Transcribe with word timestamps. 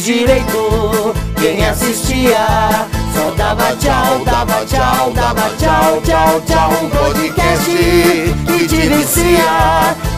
direito. 0.00 1.14
Quem 1.36 1.64
assistia 1.66 2.46
só 3.14 3.30
dava 3.36 3.76
tchau, 3.76 4.22
dava 4.24 4.64
tchau, 4.64 5.12
dava 5.14 5.50
tchau, 5.58 6.00
tchau, 6.02 6.40
tchau. 6.46 6.70
Um 6.82 6.90
podcast 6.90 7.70
que 8.46 8.66
te 8.66 8.88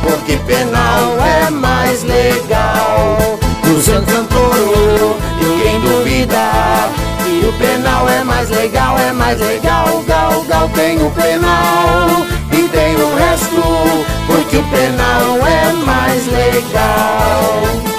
porque 0.02 0.36
penal 0.46 1.16
é 1.20 1.50
mais 1.50 2.02
legal. 2.04 3.38
Do 3.64 3.80
Santo 3.80 4.12
Antoro, 4.14 5.16
ninguém 5.40 5.80
duvida. 5.80 6.88
Que 7.24 7.46
o 7.46 7.52
penal 7.54 8.08
é 8.08 8.22
mais 8.24 8.50
legal, 8.50 8.98
é 8.98 9.12
mais 9.12 9.40
legal. 9.40 10.04
Gal, 10.06 10.44
gal, 10.48 10.68
tem 10.70 11.02
o 11.02 11.10
penal 11.10 12.26
e 12.52 12.68
tem 12.68 12.94
o 12.96 13.14
resto, 13.16 13.62
porque 14.26 14.58
o 14.58 14.64
penal 14.64 15.46
é 15.46 15.72
mais 15.72 16.26
legal. 16.26 17.91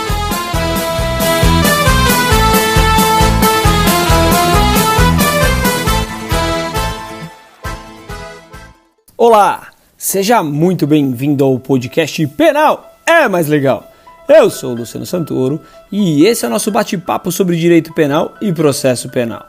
Olá, 9.25 9.67
seja 9.97 10.43
muito 10.43 10.85
bem-vindo 10.85 11.45
ao 11.45 11.57
podcast 11.57 12.27
Penal 12.27 12.93
é 13.05 13.25
mais 13.29 13.47
legal. 13.47 13.89
Eu 14.27 14.49
sou 14.49 14.73
Luciano 14.73 15.05
Santoro 15.05 15.61
e 15.89 16.25
esse 16.25 16.43
é 16.43 16.47
o 16.49 16.51
nosso 16.51 16.69
bate-papo 16.69 17.31
sobre 17.31 17.55
direito 17.55 17.93
penal 17.93 18.33
e 18.41 18.51
processo 18.51 19.07
penal. 19.07 19.45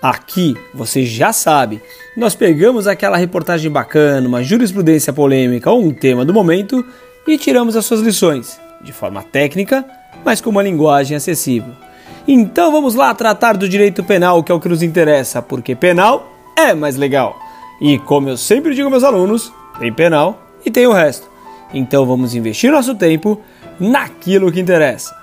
Aqui, 0.00 0.56
você 0.72 1.04
já 1.04 1.30
sabe, 1.30 1.78
nós 2.16 2.34
pegamos 2.34 2.86
aquela 2.86 3.18
reportagem 3.18 3.70
bacana, 3.70 4.26
uma 4.26 4.42
jurisprudência 4.42 5.12
polêmica 5.12 5.70
ou 5.70 5.84
um 5.84 5.92
tema 5.92 6.24
do 6.24 6.32
momento 6.32 6.82
e 7.26 7.36
tiramos 7.36 7.76
as 7.76 7.84
suas 7.84 8.00
lições, 8.00 8.58
de 8.80 8.94
forma 8.94 9.22
técnica, 9.22 9.84
mas 10.24 10.40
com 10.40 10.48
uma 10.48 10.62
linguagem 10.62 11.14
acessível. 11.14 11.74
Então 12.26 12.72
vamos 12.72 12.94
lá 12.94 13.12
tratar 13.12 13.58
do 13.58 13.68
direito 13.68 14.02
penal, 14.02 14.42
que 14.42 14.50
é 14.50 14.54
o 14.54 14.60
que 14.60 14.70
nos 14.70 14.82
interessa, 14.82 15.42
porque 15.42 15.74
penal 15.74 16.32
é 16.56 16.72
mais 16.72 16.96
legal. 16.96 17.47
E 17.80 17.98
como 17.98 18.28
eu 18.28 18.36
sempre 18.36 18.74
digo 18.74 18.86
aos 18.86 18.90
meus 18.90 19.04
alunos, 19.04 19.52
tem 19.78 19.92
penal 19.92 20.42
e 20.64 20.70
tem 20.70 20.86
o 20.86 20.92
resto. 20.92 21.28
Então 21.72 22.06
vamos 22.06 22.34
investir 22.34 22.72
nosso 22.72 22.94
tempo 22.94 23.40
naquilo 23.78 24.50
que 24.50 24.60
interessa. 24.60 25.16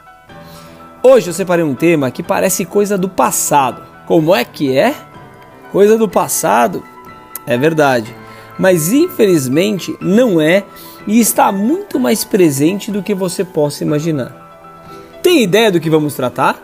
Hoje 1.04 1.30
eu 1.30 1.34
separei 1.34 1.64
um 1.64 1.76
tema 1.76 2.10
que 2.10 2.24
parece 2.24 2.66
coisa 2.66 2.98
do 2.98 3.10
passado. 3.10 3.84
Como 4.08 4.34
é 4.34 4.46
que 4.46 4.76
é? 4.78 4.96
Coisa 5.72 5.98
do 5.98 6.08
passado? 6.08 6.84
É 7.46 7.58
verdade. 7.58 8.16
Mas 8.58 8.94
infelizmente 8.94 9.96
não 10.00 10.40
é 10.40 10.64
e 11.06 11.20
está 11.20 11.52
muito 11.52 12.00
mais 12.00 12.24
presente 12.24 12.92
do 12.92 13.04
que 13.04 13.14
você 13.14 13.44
possa 13.44 13.84
imaginar. 13.84 14.46
Tem 15.22 15.44
ideia 15.44 15.72
do 15.72 15.80
que 15.80 15.90
vamos 15.90 16.16
tratar? 16.16 16.62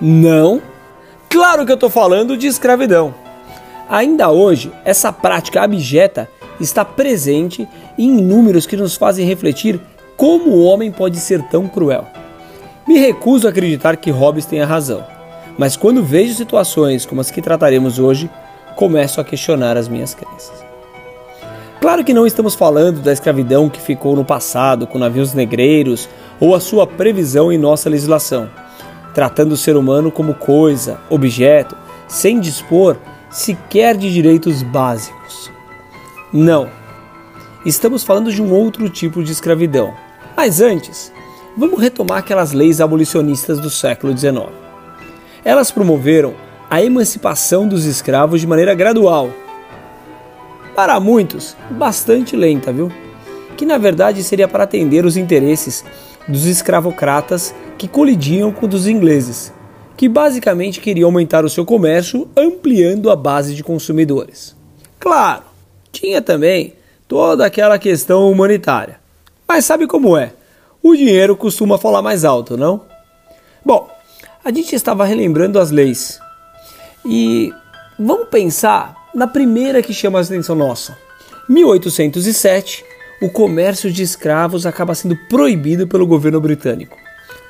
Não? 0.00 0.60
Claro 1.28 1.64
que 1.64 1.72
eu 1.72 1.76
estou 1.76 1.88
falando 1.88 2.36
de 2.36 2.46
escravidão. 2.46 3.21
Ainda 3.92 4.30
hoje, 4.30 4.72
essa 4.86 5.12
prática 5.12 5.60
abjeta 5.60 6.26
está 6.58 6.82
presente 6.82 7.68
em 7.98 8.10
números 8.10 8.64
que 8.64 8.74
nos 8.74 8.96
fazem 8.96 9.26
refletir 9.26 9.78
como 10.16 10.48
o 10.52 10.64
homem 10.64 10.90
pode 10.90 11.18
ser 11.18 11.42
tão 11.48 11.68
cruel. 11.68 12.06
Me 12.88 12.98
recuso 12.98 13.46
a 13.46 13.50
acreditar 13.50 13.98
que 13.98 14.10
Hobbes 14.10 14.46
tenha 14.46 14.64
razão, 14.64 15.04
mas 15.58 15.76
quando 15.76 16.02
vejo 16.02 16.32
situações 16.32 17.04
como 17.04 17.20
as 17.20 17.30
que 17.30 17.42
trataremos 17.42 17.98
hoje, 17.98 18.30
começo 18.76 19.20
a 19.20 19.24
questionar 19.24 19.76
as 19.76 19.88
minhas 19.88 20.14
crenças. 20.14 20.64
Claro 21.78 22.02
que 22.02 22.14
não 22.14 22.26
estamos 22.26 22.54
falando 22.54 23.02
da 23.02 23.12
escravidão 23.12 23.68
que 23.68 23.78
ficou 23.78 24.16
no 24.16 24.24
passado 24.24 24.86
com 24.86 24.98
navios 24.98 25.34
negreiros 25.34 26.08
ou 26.40 26.54
a 26.54 26.60
sua 26.60 26.86
previsão 26.86 27.52
em 27.52 27.58
nossa 27.58 27.90
legislação, 27.90 28.48
tratando 29.12 29.52
o 29.52 29.56
ser 29.56 29.76
humano 29.76 30.10
como 30.10 30.32
coisa, 30.32 30.98
objeto, 31.10 31.76
sem 32.08 32.40
dispor 32.40 32.96
sequer 33.32 33.96
de 33.96 34.12
direitos 34.12 34.62
básicos. 34.62 35.50
Não. 36.30 36.68
Estamos 37.64 38.04
falando 38.04 38.30
de 38.30 38.42
um 38.42 38.52
outro 38.52 38.90
tipo 38.90 39.24
de 39.24 39.32
escravidão. 39.32 39.94
Mas 40.36 40.60
antes, 40.60 41.10
vamos 41.56 41.80
retomar 41.80 42.18
aquelas 42.18 42.52
leis 42.52 42.80
abolicionistas 42.80 43.58
do 43.58 43.70
século 43.70 44.16
XIX. 44.16 44.50
Elas 45.44 45.70
promoveram 45.70 46.34
a 46.68 46.82
emancipação 46.82 47.66
dos 47.66 47.86
escravos 47.86 48.40
de 48.40 48.46
maneira 48.46 48.74
gradual. 48.74 49.30
Para 50.76 51.00
muitos, 51.00 51.56
bastante 51.70 52.36
lenta, 52.36 52.72
viu? 52.72 52.92
Que 53.56 53.64
na 53.64 53.78
verdade 53.78 54.22
seria 54.22 54.48
para 54.48 54.64
atender 54.64 55.06
os 55.06 55.16
interesses 55.16 55.84
dos 56.28 56.46
escravocratas 56.46 57.54
que 57.78 57.88
colidiam 57.88 58.52
com 58.52 58.66
os 58.66 58.86
ingleses 58.86 59.52
que 60.02 60.08
basicamente 60.08 60.80
queria 60.80 61.04
aumentar 61.04 61.44
o 61.44 61.48
seu 61.48 61.64
comércio 61.64 62.28
ampliando 62.36 63.08
a 63.08 63.14
base 63.14 63.54
de 63.54 63.62
consumidores. 63.62 64.52
Claro, 64.98 65.44
tinha 65.92 66.20
também 66.20 66.72
toda 67.06 67.46
aquela 67.46 67.78
questão 67.78 68.28
humanitária. 68.28 68.98
Mas 69.46 69.64
sabe 69.64 69.86
como 69.86 70.16
é? 70.16 70.32
O 70.82 70.96
dinheiro 70.96 71.36
costuma 71.36 71.78
falar 71.78 72.02
mais 72.02 72.24
alto, 72.24 72.56
não? 72.56 72.80
Bom, 73.64 73.88
a 74.44 74.50
gente 74.50 74.74
estava 74.74 75.04
relembrando 75.04 75.60
as 75.60 75.70
leis. 75.70 76.18
E 77.06 77.54
vamos 77.96 78.26
pensar 78.26 79.08
na 79.14 79.28
primeira 79.28 79.84
que 79.84 79.94
chama 79.94 80.18
a 80.18 80.22
atenção 80.22 80.56
nossa. 80.56 80.98
1807, 81.48 82.84
o 83.22 83.30
comércio 83.30 83.88
de 83.88 84.02
escravos 84.02 84.66
acaba 84.66 84.96
sendo 84.96 85.14
proibido 85.28 85.86
pelo 85.86 86.08
governo 86.08 86.40
britânico. 86.40 86.98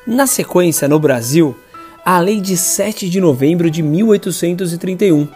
Na 0.06 0.26
sequência, 0.26 0.86
no 0.86 1.00
Brasil, 1.00 1.56
a 2.04 2.18
Lei 2.18 2.40
de 2.40 2.56
7 2.56 3.08
de 3.08 3.20
novembro 3.20 3.70
de 3.70 3.80
1831. 3.82 5.28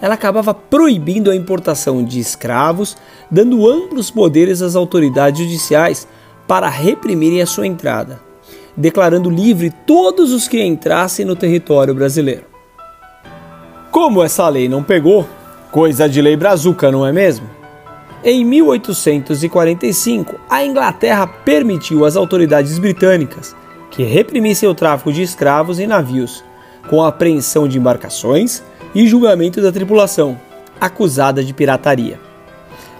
Ela 0.00 0.14
acabava 0.14 0.54
proibindo 0.54 1.30
a 1.30 1.36
importação 1.36 2.02
de 2.02 2.18
escravos, 2.18 2.96
dando 3.30 3.68
amplos 3.68 4.10
poderes 4.10 4.62
às 4.62 4.74
autoridades 4.74 5.40
judiciais 5.40 6.08
para 6.46 6.68
reprimirem 6.68 7.42
a 7.42 7.46
sua 7.46 7.66
entrada, 7.66 8.20
declarando 8.76 9.30
livre 9.30 9.72
todos 9.86 10.32
os 10.32 10.48
que 10.48 10.62
entrassem 10.62 11.24
no 11.24 11.36
território 11.36 11.94
brasileiro. 11.94 12.44
Como 13.90 14.22
essa 14.22 14.48
lei 14.48 14.68
não 14.68 14.82
pegou, 14.82 15.26
coisa 15.70 16.08
de 16.08 16.20
lei 16.20 16.36
brazuca, 16.36 16.90
não 16.90 17.06
é 17.06 17.12
mesmo? 17.12 17.48
Em 18.24 18.44
1845, 18.44 20.40
a 20.48 20.64
Inglaterra 20.64 21.26
permitiu 21.26 22.06
às 22.06 22.16
autoridades 22.16 22.78
britânicas 22.78 23.54
que 23.94 24.02
reprimissem 24.02 24.68
o 24.68 24.74
tráfico 24.74 25.12
de 25.12 25.22
escravos 25.22 25.78
em 25.78 25.86
navios, 25.86 26.44
com 26.88 27.02
a 27.02 27.08
apreensão 27.08 27.68
de 27.68 27.78
embarcações 27.78 28.62
e 28.94 29.06
julgamento 29.06 29.60
da 29.60 29.72
tripulação, 29.72 30.38
acusada 30.80 31.42
de 31.42 31.54
pirataria. 31.54 32.18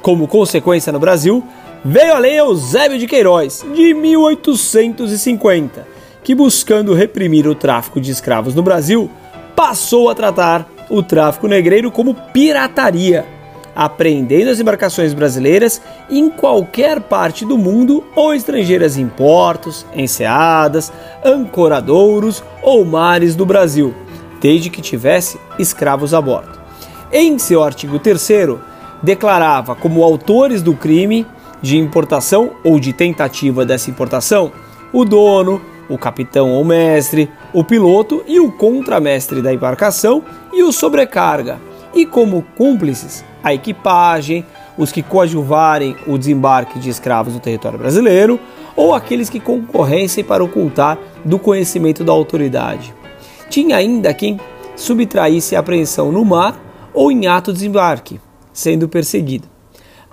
Como 0.01 0.29
consequência 0.29 0.93
no 0.93 1.01
Brasil, 1.01 1.45
veio 1.85 2.15
a 2.15 2.19
Lei 2.19 2.39
Eusébio 2.39 2.99
de 2.99 3.07
Queiroz, 3.07 3.65
de 3.75 3.93
1850, 3.93 5.87
que, 6.23 6.35
buscando 6.35 6.95
reprimir 6.95 7.47
o 7.47 7.55
tráfico 7.55 8.01
de 8.01 8.11
escravos 8.11 8.55
no 8.55 8.63
Brasil, 8.63 9.11
passou 9.57 10.09
a 10.09 10.15
tratar 10.15 10.69
o 10.89 11.03
tráfico 11.03 11.49
negreiro 11.49 11.91
como 11.91 12.15
pirataria 12.15 13.27
apreendendo 13.75 14.51
as 14.51 14.61
embarcações 14.61 15.13
brasileiras 15.13 15.81
em 16.09 16.31
qualquer 16.31 17.01
parte 17.01 17.45
do 17.45 17.59
mundo 17.59 18.05
ou 18.15 18.35
estrangeiras 18.35 18.97
em 18.97 19.09
portos, 19.09 19.85
enseadas, 19.95 20.93
ancoradouros 21.25 22.43
ou 22.63 22.85
mares 22.85 23.35
do 23.35 23.45
Brasil, 23.45 23.95
desde 24.41 24.71
que 24.71 24.83
tivesse 24.83 25.39
escravos 25.59 26.15
a 26.15 26.21
bordo. 26.21 26.59
Em 27.13 27.39
seu 27.39 27.63
artigo 27.63 27.99
3 27.99 28.29
declarava 29.03 29.75
como 29.75 30.03
autores 30.03 30.63
do 30.63 30.75
crime 30.75 31.27
de 31.61 31.79
importação 31.79 32.53
ou 32.63 32.79
de 32.79 32.93
tentativa 32.93 33.65
dessa 33.65 33.91
importação 33.91 34.53
o 34.93 35.05
dono, 35.05 35.61
o 35.89 35.99
capitão 35.99 36.53
ou 36.53 36.65
mestre, 36.65 37.29
o 37.53 37.65
piloto 37.65 38.23
e 38.29 38.39
o 38.39 38.53
contramestre 38.53 39.43
da 39.43 39.53
embarcação 39.53 40.23
e 40.53 40.63
o 40.63 40.71
sobrecarga, 40.71 41.59
e 41.93 42.07
como 42.07 42.45
cúmplices 42.57 43.25
a 43.45 43.53
equipagem, 43.53 44.45
os 44.77 44.91
que 44.91 45.03
coadjuvarem 45.03 45.95
o 46.07 46.17
desembarque 46.17 46.79
de 46.79 46.89
escravos 46.89 47.35
no 47.35 47.41
território 47.41 47.79
brasileiro 47.79 48.41
ou 48.75 48.95
aqueles 48.95 49.29
que 49.29 49.39
concorressem 49.39 50.25
para 50.25 50.43
ocultar 50.43 50.99
do 51.25 51.39
conhecimento 51.39 52.03
da 52.03 52.13
autoridade. 52.13 52.93
Tinha 53.51 53.77
ainda 53.77 54.13
quem 54.15 54.41
subtraísse 54.75 55.55
a 55.55 55.61
apreensão 55.61 56.11
no 56.11 56.25
mar 56.25 56.59
ou 56.93 57.13
em 57.13 57.27
ato 57.27 57.53
de 57.53 57.59
desembarque, 57.59 58.19
sendo 58.53 58.89
perseguido. 58.89 59.47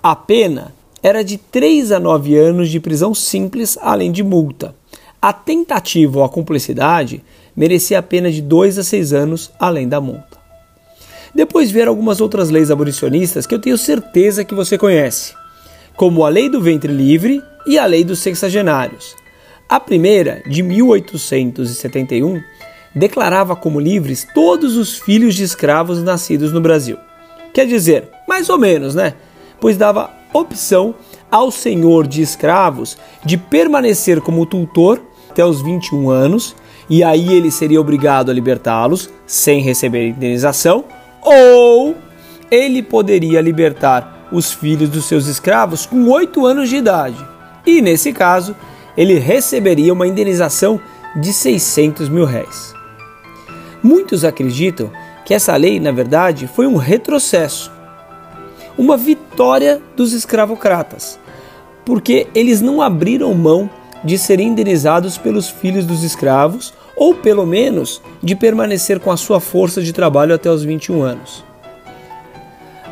A 0.02 0.14
pena 0.14 0.72
era 1.02 1.24
de 1.24 1.38
3 1.38 1.90
a 1.90 1.98
9 1.98 2.36
anos 2.36 2.68
de 2.68 2.78
prisão 2.78 3.14
simples, 3.14 3.78
além 3.80 4.12
de 4.12 4.22
multa. 4.22 4.74
A 5.20 5.32
tentativa 5.32 6.18
ou 6.18 6.24
a 6.24 6.28
cumplicidade 6.28 7.24
merecia 7.56 7.98
a 7.98 8.02
pena 8.02 8.30
de 8.30 8.42
2 8.42 8.78
a 8.78 8.84
6 8.84 9.12
anos, 9.12 9.50
além 9.58 9.88
da 9.88 10.00
multa. 10.00 10.41
Depois 11.34 11.70
vieram 11.70 11.90
algumas 11.90 12.20
outras 12.20 12.50
leis 12.50 12.70
abolicionistas 12.70 13.46
que 13.46 13.54
eu 13.54 13.58
tenho 13.58 13.78
certeza 13.78 14.44
que 14.44 14.54
você 14.54 14.76
conhece, 14.76 15.34
como 15.96 16.24
a 16.24 16.28
Lei 16.28 16.48
do 16.48 16.60
Ventre 16.60 16.92
Livre 16.92 17.42
e 17.66 17.78
a 17.78 17.86
Lei 17.86 18.04
dos 18.04 18.18
Sexagenários. 18.18 19.16
A 19.68 19.80
primeira, 19.80 20.42
de 20.46 20.62
1871, 20.62 22.42
declarava 22.94 23.56
como 23.56 23.80
livres 23.80 24.26
todos 24.34 24.76
os 24.76 24.98
filhos 24.98 25.34
de 25.34 25.42
escravos 25.42 26.02
nascidos 26.02 26.52
no 26.52 26.60
Brasil. 26.60 26.98
Quer 27.54 27.66
dizer, 27.66 28.08
mais 28.28 28.50
ou 28.50 28.58
menos, 28.58 28.94
né? 28.94 29.14
Pois 29.58 29.78
dava 29.78 30.10
opção 30.34 30.94
ao 31.30 31.50
senhor 31.50 32.06
de 32.06 32.20
escravos 32.20 32.98
de 33.24 33.38
permanecer 33.38 34.20
como 34.20 34.44
tutor 34.44 35.00
até 35.30 35.44
os 35.44 35.62
21 35.62 36.10
anos, 36.10 36.54
e 36.90 37.02
aí 37.02 37.32
ele 37.32 37.50
seria 37.50 37.80
obrigado 37.80 38.30
a 38.30 38.34
libertá-los 38.34 39.08
sem 39.26 39.62
receber 39.62 40.08
indenização, 40.08 40.84
ou 41.22 41.96
ele 42.50 42.82
poderia 42.82 43.40
libertar 43.40 44.28
os 44.32 44.52
filhos 44.52 44.88
dos 44.88 45.06
seus 45.06 45.26
escravos 45.26 45.86
com 45.86 46.08
8 46.08 46.44
anos 46.44 46.68
de 46.68 46.76
idade. 46.76 47.16
E 47.64 47.80
nesse 47.80 48.12
caso, 48.12 48.56
ele 48.96 49.18
receberia 49.18 49.92
uma 49.92 50.06
indenização 50.06 50.80
de 51.16 51.32
600 51.32 52.08
mil 52.08 52.24
réis. 52.24 52.74
Muitos 53.82 54.24
acreditam 54.24 54.90
que 55.24 55.34
essa 55.34 55.56
lei, 55.56 55.78
na 55.78 55.92
verdade, 55.92 56.46
foi 56.46 56.66
um 56.66 56.76
retrocesso, 56.76 57.70
uma 58.76 58.96
vitória 58.96 59.80
dos 59.96 60.12
escravocratas, 60.12 61.18
porque 61.84 62.26
eles 62.34 62.60
não 62.60 62.80
abriram 62.80 63.32
mão 63.34 63.70
de 64.04 64.18
serem 64.18 64.48
indenizados 64.48 65.16
pelos 65.16 65.48
filhos 65.48 65.84
dos 65.84 66.02
escravos 66.02 66.72
ou 67.02 67.16
pelo 67.16 67.44
menos 67.44 68.00
de 68.22 68.36
permanecer 68.36 69.00
com 69.00 69.10
a 69.10 69.16
sua 69.16 69.40
força 69.40 69.82
de 69.82 69.92
trabalho 69.92 70.32
até 70.32 70.48
os 70.48 70.62
21 70.62 71.02
anos. 71.02 71.44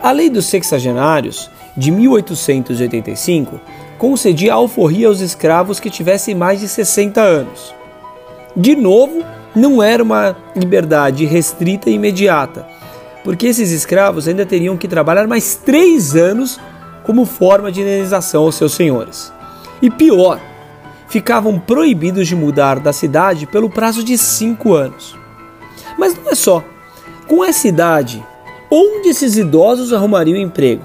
A 0.02 0.10
Lei 0.10 0.28
dos 0.28 0.46
Sexagenários, 0.46 1.48
de 1.76 1.92
1885, 1.92 3.60
concedia 3.98 4.54
alforria 4.54 5.06
aos 5.06 5.20
escravos 5.20 5.78
que 5.78 5.88
tivessem 5.88 6.34
mais 6.34 6.58
de 6.58 6.66
60 6.66 7.20
anos. 7.20 7.72
De 8.56 8.74
novo, 8.74 9.24
não 9.54 9.80
era 9.80 10.02
uma 10.02 10.36
liberdade 10.56 11.24
restrita 11.24 11.88
e 11.88 11.94
imediata, 11.94 12.66
porque 13.22 13.46
esses 13.46 13.70
escravos 13.70 14.26
ainda 14.26 14.44
teriam 14.44 14.76
que 14.76 14.88
trabalhar 14.88 15.28
mais 15.28 15.54
três 15.54 16.16
anos 16.16 16.58
como 17.04 17.24
forma 17.24 17.70
de 17.70 17.80
indenização 17.80 18.42
aos 18.42 18.56
seus 18.56 18.72
senhores. 18.72 19.32
E 19.80 19.88
pior, 19.88 20.40
ficavam 21.10 21.58
proibidos 21.58 22.28
de 22.28 22.36
mudar 22.36 22.78
da 22.78 22.92
cidade 22.92 23.44
pelo 23.44 23.68
prazo 23.68 24.02
de 24.02 24.16
cinco 24.16 24.74
anos. 24.74 25.18
Mas 25.98 26.16
não 26.16 26.30
é 26.30 26.34
só. 26.34 26.64
Com 27.26 27.44
essa 27.44 27.68
idade, 27.68 28.24
onde 28.70 29.08
esses 29.08 29.36
idosos 29.36 29.92
arrumariam 29.92 30.38
emprego? 30.38 30.84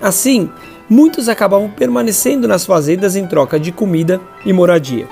Assim, 0.00 0.48
muitos 0.88 1.28
acabavam 1.28 1.68
permanecendo 1.68 2.46
nas 2.46 2.64
fazendas 2.64 3.16
em 3.16 3.26
troca 3.26 3.58
de 3.58 3.72
comida 3.72 4.20
e 4.46 4.52
moradia. 4.52 5.08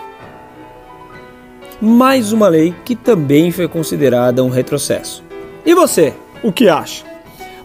Mais 1.81 2.33
uma 2.33 2.47
lei 2.47 2.73
que 2.85 2.95
também 2.95 3.51
foi 3.51 3.67
considerada 3.67 4.45
um 4.45 4.49
retrocesso. 4.49 5.25
E 5.67 5.75
você, 5.75 6.15
o 6.41 6.53
que 6.53 6.69
acha? 6.69 7.05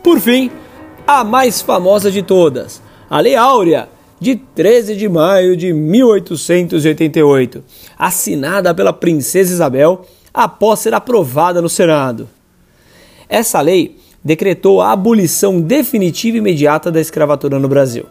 Por 0.01 0.19
fim, 0.19 0.49
a 1.05 1.23
mais 1.23 1.61
famosa 1.61 2.09
de 2.09 2.23
todas, 2.23 2.81
a 3.07 3.19
Lei 3.19 3.35
Áurea, 3.35 3.87
de 4.19 4.35
13 4.35 4.95
de 4.95 5.07
maio 5.07 5.55
de 5.55 5.71
1888, 5.73 7.63
assinada 7.97 8.73
pela 8.73 8.91
Princesa 8.91 9.53
Isabel 9.53 10.05
após 10.33 10.79
ser 10.79 10.93
aprovada 10.93 11.61
no 11.61 11.69
Senado. 11.69 12.27
Essa 13.29 13.61
lei 13.61 13.97
decretou 14.23 14.81
a 14.81 14.91
abolição 14.91 15.61
definitiva 15.61 16.37
e 16.37 16.39
imediata 16.39 16.91
da 16.91 16.99
escravatura 16.99 17.59
no 17.59 17.67
Brasil. 17.67 18.05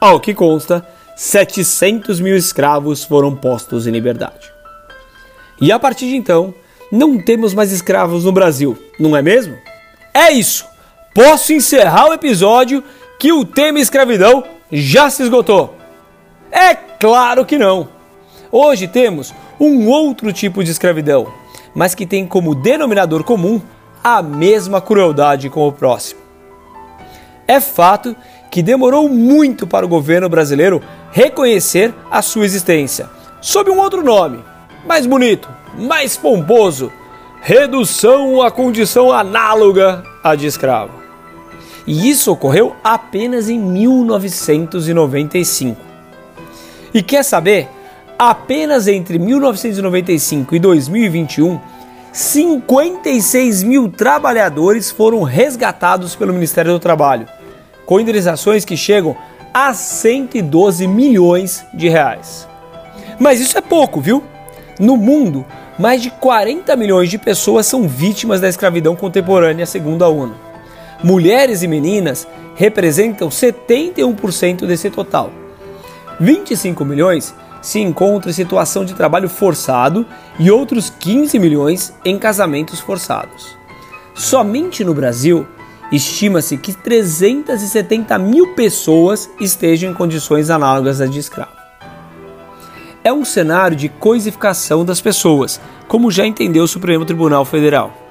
Ao 0.00 0.18
que 0.18 0.34
consta, 0.34 0.86
700 1.16 2.20
mil 2.20 2.36
escravos 2.36 3.04
foram 3.04 3.34
postos 3.34 3.86
em 3.86 3.90
liberdade. 3.90 4.52
E 5.60 5.70
a 5.70 5.78
partir 5.78 6.08
de 6.08 6.16
então, 6.16 6.52
não 6.90 7.18
temos 7.18 7.54
mais 7.54 7.72
escravos 7.72 8.24
no 8.24 8.32
Brasil, 8.32 8.76
não 8.98 9.16
é 9.16 9.22
mesmo? 9.22 9.56
É 10.12 10.32
isso! 10.32 10.64
Posso 11.14 11.52
encerrar 11.52 12.08
o 12.08 12.12
episódio 12.12 12.82
que 13.18 13.32
o 13.32 13.44
tema 13.44 13.78
escravidão 13.78 14.42
já 14.80 15.08
se 15.08 15.22
esgotou? 15.22 15.76
É 16.50 16.74
claro 16.74 17.44
que 17.44 17.56
não! 17.56 17.88
Hoje 18.50 18.88
temos 18.88 19.34
um 19.58 19.88
outro 19.88 20.32
tipo 20.32 20.64
de 20.64 20.70
escravidão, 20.70 21.26
mas 21.74 21.94
que 21.94 22.06
tem 22.06 22.26
como 22.26 22.54
denominador 22.54 23.22
comum 23.24 23.60
a 24.02 24.20
mesma 24.20 24.80
crueldade 24.80 25.48
com 25.48 25.66
o 25.66 25.72
próximo. 25.72 26.20
É 27.46 27.60
fato 27.60 28.16
que 28.50 28.62
demorou 28.62 29.08
muito 29.08 29.66
para 29.66 29.86
o 29.86 29.88
governo 29.88 30.28
brasileiro 30.28 30.82
reconhecer 31.12 31.94
a 32.10 32.22
sua 32.22 32.44
existência, 32.44 33.08
sob 33.40 33.70
um 33.70 33.78
outro 33.78 34.02
nome, 34.02 34.42
mais 34.86 35.06
bonito, 35.06 35.48
mais 35.78 36.16
pomposo: 36.16 36.92
redução 37.40 38.42
à 38.42 38.50
condição 38.50 39.12
análoga 39.12 40.02
à 40.22 40.34
de 40.34 40.46
escravo. 40.46 41.03
E 41.86 42.08
isso 42.08 42.32
ocorreu 42.32 42.74
apenas 42.82 43.50
em 43.50 43.58
1995. 43.58 45.78
E 46.92 47.00
quer 47.02 47.22
saber? 47.22 47.68
Apenas 48.18 48.88
entre 48.88 49.18
1995 49.18 50.54
e 50.54 50.58
2021, 50.58 51.60
56 52.12 53.62
mil 53.64 53.90
trabalhadores 53.90 54.90
foram 54.90 55.22
resgatados 55.22 56.16
pelo 56.16 56.32
Ministério 56.32 56.72
do 56.72 56.78
Trabalho, 56.78 57.28
com 57.84 58.00
indenizações 58.00 58.64
que 58.64 58.74
chegam 58.76 59.14
a 59.52 59.74
112 59.74 60.86
milhões 60.86 61.66
de 61.74 61.88
reais. 61.88 62.48
Mas 63.18 63.40
isso 63.40 63.58
é 63.58 63.60
pouco, 63.60 64.00
viu? 64.00 64.24
No 64.78 64.96
mundo, 64.96 65.44
mais 65.78 66.00
de 66.00 66.08
40 66.10 66.74
milhões 66.76 67.10
de 67.10 67.18
pessoas 67.18 67.66
são 67.66 67.86
vítimas 67.86 68.40
da 68.40 68.48
escravidão 68.48 68.96
contemporânea, 68.96 69.66
segundo 69.66 70.02
a 70.04 70.08
ONU 70.08 70.53
mulheres 71.04 71.62
e 71.62 71.68
meninas 71.68 72.26
representam 72.54 73.28
71% 73.28 74.66
desse 74.66 74.88
total. 74.88 75.30
25 76.18 76.82
milhões 76.82 77.34
se 77.60 77.78
encontram 77.78 78.30
em 78.30 78.34
situação 78.34 78.86
de 78.86 78.94
trabalho 78.94 79.28
forçado 79.28 80.06
e 80.38 80.50
outros 80.50 80.88
15 80.88 81.38
milhões 81.38 81.94
em 82.04 82.18
casamentos 82.18 82.80
forçados. 82.80 83.54
Somente 84.14 84.82
no 84.82 84.94
Brasil, 84.94 85.46
estima-se 85.92 86.56
que 86.56 86.72
370 86.72 88.18
mil 88.18 88.54
pessoas 88.54 89.28
estejam 89.38 89.90
em 89.90 89.94
condições 89.94 90.48
análogas 90.48 91.02
às 91.02 91.10
de 91.10 91.18
escravo. 91.18 91.52
É 93.02 93.12
um 93.12 93.26
cenário 93.26 93.76
de 93.76 93.90
coisificação 93.90 94.84
das 94.84 95.02
pessoas, 95.02 95.60
como 95.86 96.10
já 96.10 96.24
entendeu 96.26 96.64
o 96.64 96.68
Supremo 96.68 97.04
Tribunal 97.04 97.44
Federal. 97.44 98.03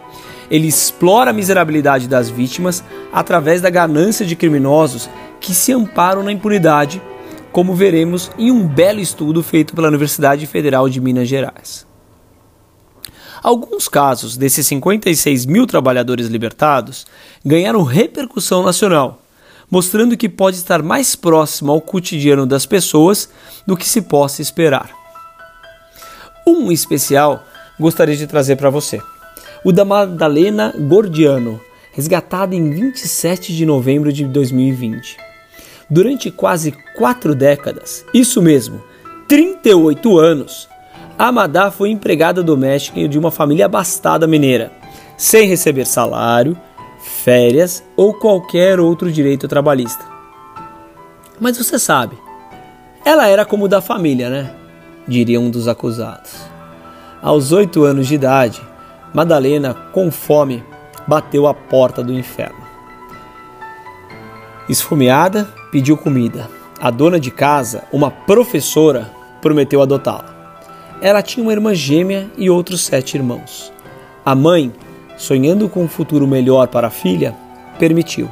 Ele 0.54 0.68
explora 0.68 1.32
a 1.32 1.34
miserabilidade 1.34 2.08
das 2.08 2.30
vítimas 2.30 2.84
através 3.12 3.60
da 3.60 3.72
ganância 3.72 4.24
de 4.24 4.36
criminosos 4.36 5.10
que 5.42 5.52
se 5.52 5.74
amparam 5.74 6.22
na 6.22 6.32
impunidade, 6.32 7.02
como 7.52 7.74
veremos 7.74 8.30
em 8.38 8.52
um 8.52 8.68
belo 8.68 9.00
estudo 9.00 9.42
feito 9.42 9.74
pela 9.74 9.88
Universidade 9.88 10.46
Federal 10.46 10.88
de 10.88 11.02
Minas 11.02 11.28
Gerais. 11.28 11.88
Alguns 13.42 13.88
casos 13.88 14.38
desses 14.38 14.68
56 14.68 15.48
mil 15.48 15.66
trabalhadores 15.66 16.28
libertados 16.28 17.08
ganharam 17.44 17.82
repercussão 17.82 18.62
nacional, 18.62 19.24
mostrando 19.72 20.16
que 20.16 20.30
pode 20.30 20.58
estar 20.58 20.84
mais 20.84 21.16
próximo 21.16 21.72
ao 21.72 21.82
cotidiano 21.82 22.46
das 22.46 22.68
pessoas 22.68 23.28
do 23.66 23.76
que 23.76 23.90
se 23.90 24.04
possa 24.04 24.44
esperar. 24.44 24.92
Um 26.46 26.72
especial 26.72 27.44
gostaria 27.80 28.16
de 28.16 28.28
trazer 28.28 28.56
para 28.56 28.70
você 28.70 29.02
o 29.64 29.72
da 29.72 29.86
Madalena 29.86 30.74
Gordiano, 30.78 31.60
resgatada 31.92 32.56
em 32.56 32.70
27 32.70 33.56
de 33.56 33.66
novembro 33.66 34.12
de 34.12 34.26
2020. 34.26 35.18
Durante 35.90 36.30
quase 36.32 36.74
quatro 36.96 37.34
décadas, 37.34 38.06
isso 38.14 38.42
mesmo, 38.42 38.82
38 39.28 40.20
anos, 40.20 40.68
Amadá 41.18 41.70
foi 41.72 41.92
empregada 41.92 42.42
doméstica 42.42 43.08
de 43.08 43.18
uma 43.18 43.32
família 43.32 43.66
abastada 43.66 44.28
mineira, 44.28 44.72
sem 45.16 45.48
receber 45.48 45.86
salário, 45.86 46.58
férias 47.24 47.84
ou 47.96 48.14
qualquer 48.14 48.80
outro 48.80 49.12
direito 49.12 49.48
trabalhista. 49.48 50.04
Mas 51.40 51.58
você 51.58 51.78
sabe, 51.78 52.18
ela 53.06 53.28
era 53.28 53.46
como 53.46 53.68
da 53.68 53.82
família, 53.82 54.30
né? 54.30 54.54
Diria 55.08 55.40
um 55.40 55.50
dos 55.50 55.68
acusados. 55.68 56.32
Aos 57.22 57.52
oito 57.52 57.84
anos 57.84 58.08
de 58.08 58.16
idade, 58.16 58.62
Madalena, 59.14 59.76
com 59.92 60.10
fome, 60.10 60.64
bateu 61.08 61.46
a 61.46 61.54
porta 61.54 62.04
do 62.04 62.12
inferno. 62.12 62.64
Esfomeada, 64.68 65.48
pediu 65.72 65.96
comida. 65.96 66.50
A 66.82 66.90
dona 66.90 67.20
de 67.20 67.30
casa, 67.30 67.84
uma 67.92 68.10
professora, 68.10 69.12
prometeu 69.42 69.82
adotá-la. 69.82 70.34
Ela 71.02 71.22
tinha 71.22 71.44
uma 71.44 71.52
irmã 71.52 71.76
gêmea 71.76 72.28
e 72.38 72.50
outros 72.50 72.82
sete 72.82 73.16
irmãos. 73.16 73.72
A 74.26 74.34
mãe, 74.34 74.74
sonhando 75.16 75.70
com 75.70 75.84
um 75.84 75.88
futuro 75.88 76.26
melhor 76.26 76.68
para 76.68 76.88
a 76.88 76.92
filha, 76.92 77.36
permitiu. 77.78 78.30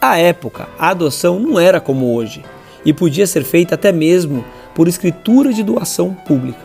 À 0.00 0.16
época, 0.18 0.68
a 0.78 0.90
adoção 0.90 1.40
não 1.40 1.58
era 1.58 1.80
como 1.80 2.14
hoje 2.14 2.44
e 2.84 2.92
podia 2.92 3.26
ser 3.26 3.42
feita 3.42 3.74
até 3.74 3.90
mesmo 3.90 4.44
por 4.74 4.86
escritura 4.86 5.52
de 5.52 5.64
doação 5.64 6.14
pública. 6.14 6.60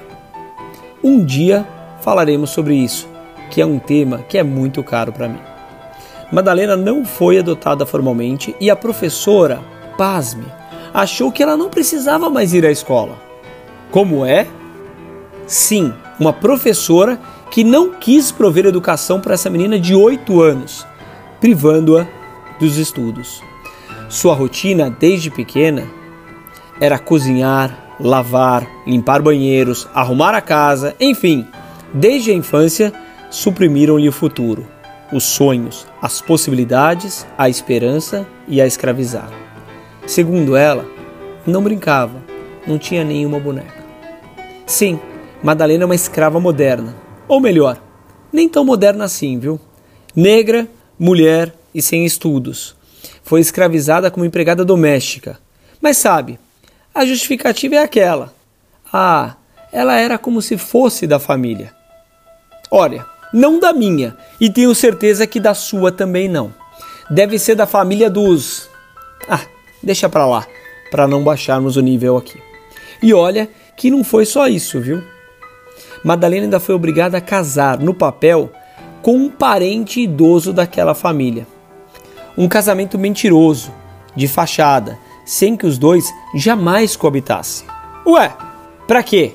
Um 1.03 1.23
dia, 1.25 1.65
falaremos 2.01 2.51
sobre 2.51 2.75
isso, 2.75 3.07
que 3.53 3.61
é 3.61 3.65
um 3.67 3.77
tema 3.77 4.25
que 4.27 4.35
é 4.35 4.41
muito 4.41 4.81
caro 4.81 5.13
para 5.13 5.29
mim. 5.29 5.37
Madalena 6.31 6.75
não 6.75 7.05
foi 7.05 7.37
adotada 7.37 7.85
formalmente 7.85 8.55
e 8.59 8.67
a 8.67 8.75
professora, 8.75 9.61
pasme, 9.95 10.47
achou 10.91 11.31
que 11.31 11.43
ela 11.43 11.55
não 11.55 11.69
precisava 11.69 12.31
mais 12.31 12.51
ir 12.51 12.65
à 12.65 12.71
escola. 12.71 13.15
Como 13.91 14.25
é? 14.25 14.47
Sim, 15.45 15.93
uma 16.19 16.33
professora 16.33 17.19
que 17.51 17.63
não 17.63 17.91
quis 17.91 18.31
prover 18.31 18.65
educação 18.65 19.21
para 19.21 19.35
essa 19.35 19.51
menina 19.51 19.79
de 19.79 19.93
8 19.93 20.41
anos, 20.41 20.83
privando-a 21.39 22.07
dos 22.59 22.77
estudos. 22.77 23.39
Sua 24.09 24.33
rotina 24.33 24.89
desde 24.89 25.29
pequena 25.29 25.87
era 26.81 26.97
cozinhar, 26.97 27.93
lavar, 27.99 28.67
limpar 28.87 29.21
banheiros, 29.21 29.87
arrumar 29.93 30.33
a 30.33 30.41
casa, 30.41 30.95
enfim, 30.99 31.47
desde 31.93 32.31
a 32.31 32.33
infância 32.33 32.91
suprimiram-lhe 33.33 34.07
o 34.07 34.11
futuro, 34.11 34.63
os 35.11 35.23
sonhos, 35.23 35.87
as 35.99 36.21
possibilidades, 36.21 37.25
a 37.35 37.49
esperança 37.49 38.27
e 38.47 38.61
a 38.61 38.67
escravizar. 38.67 39.27
Segundo 40.05 40.55
ela, 40.55 40.85
não 41.45 41.63
brincava, 41.63 42.23
não 42.67 42.77
tinha 42.77 43.03
nenhuma 43.03 43.39
boneca. 43.39 43.83
Sim, 44.67 44.99
Madalena 45.41 45.81
é 45.81 45.85
uma 45.85 45.95
escrava 45.95 46.39
moderna, 46.39 46.95
ou 47.27 47.39
melhor, 47.39 47.81
nem 48.31 48.47
tão 48.47 48.63
moderna 48.63 49.05
assim, 49.05 49.39
viu? 49.39 49.59
Negra, 50.15 50.67
mulher 50.97 51.55
e 51.73 51.81
sem 51.81 52.05
estudos. 52.05 52.75
Foi 53.23 53.41
escravizada 53.41 54.11
como 54.11 54.25
empregada 54.25 54.63
doméstica. 54.63 55.39
Mas 55.81 55.97
sabe, 55.97 56.39
a 56.93 57.03
justificativa 57.03 57.75
é 57.75 57.79
aquela. 57.79 58.31
Ah, 58.93 59.37
ela 59.71 59.99
era 59.99 60.19
como 60.19 60.39
se 60.39 60.55
fosse 60.55 61.07
da 61.07 61.17
família. 61.17 61.73
Olha, 62.69 63.11
não 63.33 63.59
da 63.59 63.73
minha, 63.73 64.15
e 64.39 64.49
tenho 64.49 64.73
certeza 64.75 65.25
que 65.25 65.39
da 65.39 65.53
sua 65.53 65.91
também 65.91 66.29
não. 66.29 66.53
Deve 67.09 67.39
ser 67.39 67.55
da 67.55 67.65
família 67.65 68.09
dos. 68.09 68.69
Ah, 69.27 69.41
deixa 69.81 70.07
pra 70.07 70.25
lá, 70.25 70.45
para 70.91 71.07
não 71.07 71.23
baixarmos 71.23 71.75
o 71.75 71.81
nível 71.81 72.15
aqui. 72.15 72.39
E 73.01 73.13
olha 73.13 73.49
que 73.75 73.89
não 73.89 74.03
foi 74.03 74.25
só 74.25 74.47
isso, 74.47 74.79
viu? 74.79 75.03
Madalena 76.03 76.43
ainda 76.43 76.59
foi 76.59 76.75
obrigada 76.75 77.17
a 77.17 77.21
casar 77.21 77.79
no 77.79 77.93
papel 77.93 78.51
com 79.01 79.15
um 79.15 79.29
parente 79.29 80.01
idoso 80.01 80.53
daquela 80.53 80.93
família. 80.93 81.47
Um 82.37 82.47
casamento 82.47 82.97
mentiroso, 82.97 83.71
de 84.15 84.27
fachada, 84.27 84.97
sem 85.25 85.55
que 85.55 85.65
os 85.65 85.77
dois 85.77 86.09
jamais 86.35 86.95
coabitassem. 86.95 87.67
Ué, 88.05 88.31
para 88.87 89.03
quê? 89.03 89.33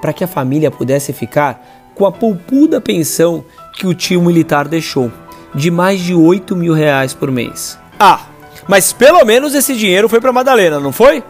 Para 0.00 0.12
que 0.12 0.24
a 0.24 0.28
família 0.28 0.70
pudesse 0.70 1.12
ficar 1.12 1.79
com 2.00 2.06
a 2.06 2.12
poupuda 2.12 2.80
pensão 2.80 3.44
que 3.74 3.86
o 3.86 3.92
tio 3.92 4.22
militar 4.22 4.66
deixou, 4.66 5.12
de 5.54 5.70
mais 5.70 6.00
de 6.00 6.14
8 6.14 6.56
mil 6.56 6.72
reais 6.72 7.12
por 7.12 7.30
mês. 7.30 7.78
Ah, 7.98 8.22
mas 8.66 8.90
pelo 8.90 9.22
menos 9.22 9.54
esse 9.54 9.76
dinheiro 9.76 10.08
foi 10.08 10.18
para 10.18 10.32
Madalena, 10.32 10.80
não 10.80 10.92
foi? 10.92 11.22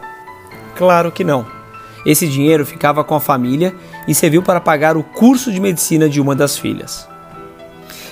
Claro 0.77 1.11
que 1.11 1.25
não. 1.25 1.45
Esse 2.05 2.25
dinheiro 2.25 2.65
ficava 2.65 3.03
com 3.03 3.13
a 3.13 3.19
família 3.19 3.75
e 4.07 4.15
serviu 4.15 4.41
para 4.41 4.61
pagar 4.61 4.95
o 4.95 5.03
curso 5.03 5.51
de 5.51 5.59
medicina 5.59 6.07
de 6.07 6.21
uma 6.21 6.33
das 6.33 6.57
filhas. 6.57 7.05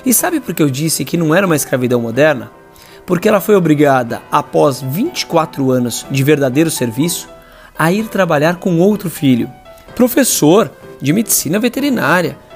E 0.06 0.14
sabe 0.14 0.42
por 0.42 0.54
que 0.54 0.62
eu 0.62 0.70
disse 0.70 1.06
que 1.06 1.16
não 1.16 1.34
era 1.34 1.46
uma 1.46 1.56
escravidão 1.56 2.02
moderna? 2.02 2.52
Porque 3.06 3.30
ela 3.30 3.40
foi 3.40 3.56
obrigada, 3.56 4.22
após 4.30 4.82
24 4.82 5.72
anos 5.72 6.06
de 6.12 6.24
verdadeiro 6.26 6.70
serviço, 6.70 7.30
a 7.78 7.90
ir 7.90 8.10
trabalhar 8.10 8.58
com 8.58 8.80
outro 8.80 9.10
filho, 9.10 9.50
professor 9.96 10.70
de 11.02 11.14
medicina 11.14 11.58
veterinária. 11.58 12.49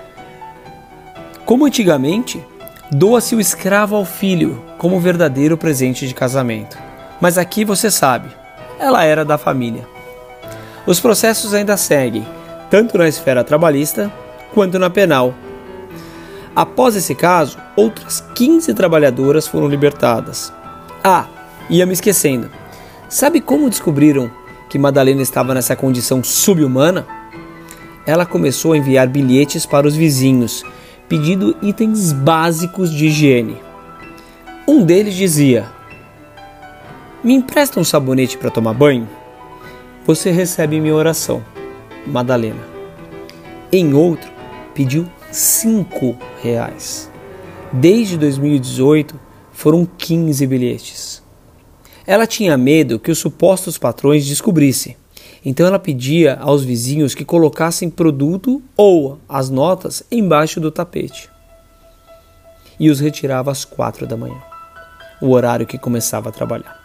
Como 1.54 1.68
antigamente, 1.68 2.44
doa-se 2.92 3.36
o 3.36 3.40
escravo 3.40 3.96
ao 3.96 4.06
filho 4.06 4.60
como 4.76 5.00
verdadeiro 5.00 5.56
presente 5.56 6.08
de 6.08 6.14
casamento. 6.16 6.76
Mas 7.22 7.38
aqui 7.38 7.64
você 7.64 7.92
sabe, 7.92 8.28
ela 8.80 9.04
era 9.04 9.24
da 9.24 9.38
família. 9.38 9.88
Os 10.88 11.00
processos 11.00 11.54
ainda 11.54 11.78
seguem, 11.78 12.26
tanto 12.72 12.98
na 12.98 13.08
esfera 13.08 13.44
trabalhista 13.44 14.12
quanto 14.52 14.80
na 14.80 14.90
penal. 14.90 15.32
Após 16.56 16.96
esse 16.96 17.14
caso, 17.14 17.60
outras 17.76 18.20
15 18.34 18.74
trabalhadoras 18.74 19.46
foram 19.46 19.68
libertadas. 19.68 20.52
Ah, 21.04 21.28
ia 21.70 21.86
me 21.86 21.94
esquecendo. 21.94 22.50
Sabe 23.08 23.40
como 23.40 23.70
descobriram 23.70 24.32
que 24.72 24.80
Madalena 24.80 25.22
estava 25.22 25.54
nessa 25.54 25.76
condição 25.76 26.24
subhumana? 26.24 27.06
Ela 28.08 28.26
começou 28.26 28.74
a 28.74 28.78
enviar 28.78 29.08
bilhetes 29.08 29.68
para 29.68 29.88
os 29.88 29.96
vizinhos, 29.96 30.66
pedindo 31.14 31.56
itens 31.62 32.12
básicos 32.12 32.90
de 32.90 33.06
higiene. 33.06 33.58
Um 34.68 34.84
deles 34.84 35.14
dizia: 35.14 35.68
Me 37.24 37.36
empresta 37.36 37.80
um 37.80 37.84
sabonete 37.84 38.36
para 38.36 38.50
tomar 38.50 38.74
banho? 38.74 39.08
você 40.08 40.32
recebe 40.32 40.80
minha 40.80 40.96
oração. 40.96 41.46
Madalena. 42.08 42.64
Em 43.72 43.94
outro, 43.94 44.28
pediu 44.74 45.08
cinco 45.32 46.18
reais. 46.42 47.12
Desde 47.72 48.18
2018, 48.18 49.14
foram 49.52 49.86
15 49.86 50.48
bilhetes. 50.48 51.24
Ela 52.08 52.26
tinha 52.26 52.58
medo 52.58 52.98
que 52.98 53.12
os 53.12 53.20
supostos 53.20 53.78
patrões 53.78 54.26
descobrissem, 54.26 54.98
então 55.46 55.66
ela 55.66 55.80
pedia 55.80 56.36
aos 56.36 56.64
vizinhos 56.64 57.14
que 57.14 57.26
colocassem 57.26 57.90
produto 57.90 58.62
ou 58.78 59.20
as 59.28 59.50
notas 59.50 60.04
embaixo 60.12 60.60
do 60.60 60.72
tapete. 60.72 61.30
E 62.80 62.90
os 62.90 63.00
retirava 63.00 63.52
às 63.52 63.66
quatro 63.66 64.08
da 64.08 64.18
manhã, 64.18 64.42
o 65.22 65.32
horário 65.32 65.68
que 65.68 65.78
começava 65.78 66.30
a 66.30 66.32
trabalhar. 66.32 66.82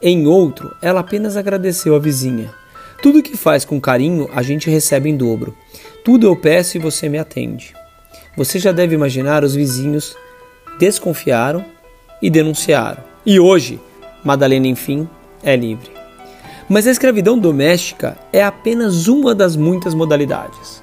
Em 0.00 0.26
outro, 0.26 0.74
ela 0.80 1.00
apenas 1.00 1.36
agradeceu 1.36 1.94
a 1.94 1.98
vizinha. 1.98 2.52
Tudo 3.02 3.22
que 3.22 3.36
faz 3.36 3.64
com 3.64 3.80
carinho 3.80 4.28
a 4.32 4.42
gente 4.42 4.70
recebe 4.70 5.08
em 5.08 5.16
dobro. 5.16 5.56
Tudo 6.04 6.26
eu 6.26 6.34
peço 6.36 6.76
e 6.76 6.80
você 6.80 7.08
me 7.08 7.18
atende. 7.18 7.74
Você 8.36 8.58
já 8.58 8.72
deve 8.72 8.94
imaginar 8.94 9.44
os 9.44 9.54
vizinhos 9.54 10.16
desconfiaram 10.78 11.64
e 12.22 12.30
denunciaram. 12.30 13.02
E 13.26 13.38
hoje, 13.38 13.80
Madalena, 14.24 14.66
enfim, 14.66 15.08
é 15.42 15.56
livre. 15.56 15.97
Mas 16.68 16.86
a 16.86 16.90
escravidão 16.90 17.38
doméstica 17.38 18.18
é 18.30 18.42
apenas 18.44 19.08
uma 19.08 19.34
das 19.34 19.56
muitas 19.56 19.94
modalidades. 19.94 20.82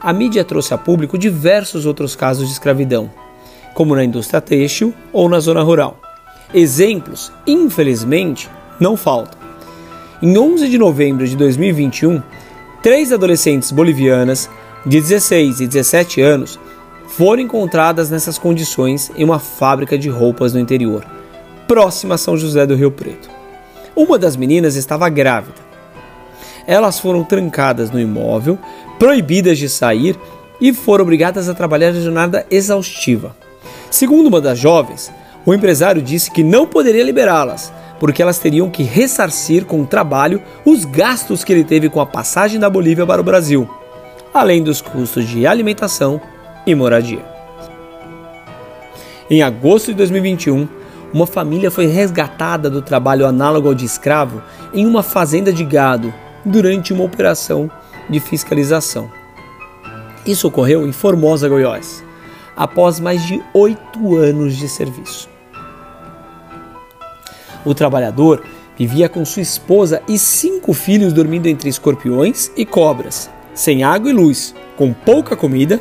A 0.00 0.12
mídia 0.12 0.44
trouxe 0.44 0.74
a 0.74 0.78
público 0.78 1.16
diversos 1.16 1.86
outros 1.86 2.16
casos 2.16 2.48
de 2.48 2.52
escravidão, 2.52 3.08
como 3.72 3.94
na 3.94 4.04
indústria 4.04 4.40
têxtil 4.40 4.92
ou 5.12 5.28
na 5.28 5.38
zona 5.38 5.62
rural. 5.62 5.96
Exemplos, 6.52 7.32
infelizmente, 7.46 8.50
não 8.80 8.96
faltam. 8.96 9.38
Em 10.20 10.36
11 10.36 10.68
de 10.68 10.76
novembro 10.76 11.26
de 11.26 11.36
2021, 11.36 12.20
três 12.82 13.12
adolescentes 13.12 13.70
bolivianas 13.70 14.50
de 14.84 15.00
16 15.00 15.60
e 15.60 15.66
17 15.68 16.20
anos 16.20 16.58
foram 17.06 17.42
encontradas 17.42 18.10
nessas 18.10 18.38
condições 18.38 19.12
em 19.16 19.22
uma 19.22 19.38
fábrica 19.38 19.96
de 19.96 20.08
roupas 20.08 20.52
no 20.52 20.58
interior, 20.58 21.06
próxima 21.68 22.16
a 22.16 22.18
São 22.18 22.36
José 22.36 22.66
do 22.66 22.74
Rio 22.74 22.90
Preto. 22.90 23.41
Uma 23.94 24.18
das 24.18 24.36
meninas 24.36 24.76
estava 24.76 25.08
grávida. 25.08 25.60
Elas 26.66 26.98
foram 26.98 27.24
trancadas 27.24 27.90
no 27.90 28.00
imóvel, 28.00 28.58
proibidas 28.98 29.58
de 29.58 29.68
sair 29.68 30.18
e 30.60 30.72
foram 30.72 31.02
obrigadas 31.02 31.48
a 31.48 31.54
trabalhar 31.54 31.92
de 31.92 32.02
jornada 32.02 32.46
exaustiva. 32.50 33.36
Segundo 33.90 34.28
uma 34.28 34.40
das 34.40 34.58
jovens, 34.58 35.12
o 35.44 35.52
empresário 35.52 36.00
disse 36.00 36.30
que 36.30 36.42
não 36.42 36.66
poderia 36.66 37.02
liberá-las, 37.02 37.72
porque 37.98 38.22
elas 38.22 38.38
teriam 38.38 38.70
que 38.70 38.82
ressarcir 38.82 39.64
com 39.64 39.82
o 39.82 39.86
trabalho 39.86 40.42
os 40.64 40.84
gastos 40.84 41.44
que 41.44 41.52
ele 41.52 41.64
teve 41.64 41.88
com 41.88 42.00
a 42.00 42.06
passagem 42.06 42.58
da 42.58 42.70
Bolívia 42.70 43.06
para 43.06 43.20
o 43.20 43.24
Brasil, 43.24 43.68
além 44.32 44.62
dos 44.62 44.80
custos 44.80 45.28
de 45.28 45.46
alimentação 45.46 46.20
e 46.66 46.74
moradia. 46.74 47.24
Em 49.28 49.42
agosto 49.42 49.88
de 49.88 49.94
2021, 49.94 50.68
uma 51.12 51.26
família 51.26 51.70
foi 51.70 51.86
resgatada 51.86 52.70
do 52.70 52.80
trabalho 52.80 53.26
análogo 53.26 53.68
ao 53.68 53.74
de 53.74 53.84
escravo 53.84 54.42
em 54.72 54.86
uma 54.86 55.02
fazenda 55.02 55.52
de 55.52 55.64
gado 55.64 56.12
durante 56.44 56.92
uma 56.92 57.04
operação 57.04 57.70
de 58.08 58.18
fiscalização. 58.18 59.10
Isso 60.26 60.48
ocorreu 60.48 60.86
em 60.86 60.92
Formosa, 60.92 61.48
Goiás, 61.48 62.02
após 62.56 62.98
mais 62.98 63.26
de 63.26 63.42
oito 63.52 64.16
anos 64.16 64.56
de 64.56 64.68
serviço. 64.68 65.28
O 67.64 67.74
trabalhador 67.74 68.42
vivia 68.76 69.08
com 69.08 69.24
sua 69.24 69.42
esposa 69.42 70.02
e 70.08 70.18
cinco 70.18 70.72
filhos 70.72 71.12
dormindo 71.12 71.46
entre 71.46 71.68
escorpiões 71.68 72.50
e 72.56 72.64
cobras, 72.64 73.30
sem 73.54 73.84
água 73.84 74.10
e 74.10 74.12
luz, 74.12 74.54
com 74.76 74.92
pouca 74.92 75.36
comida 75.36 75.80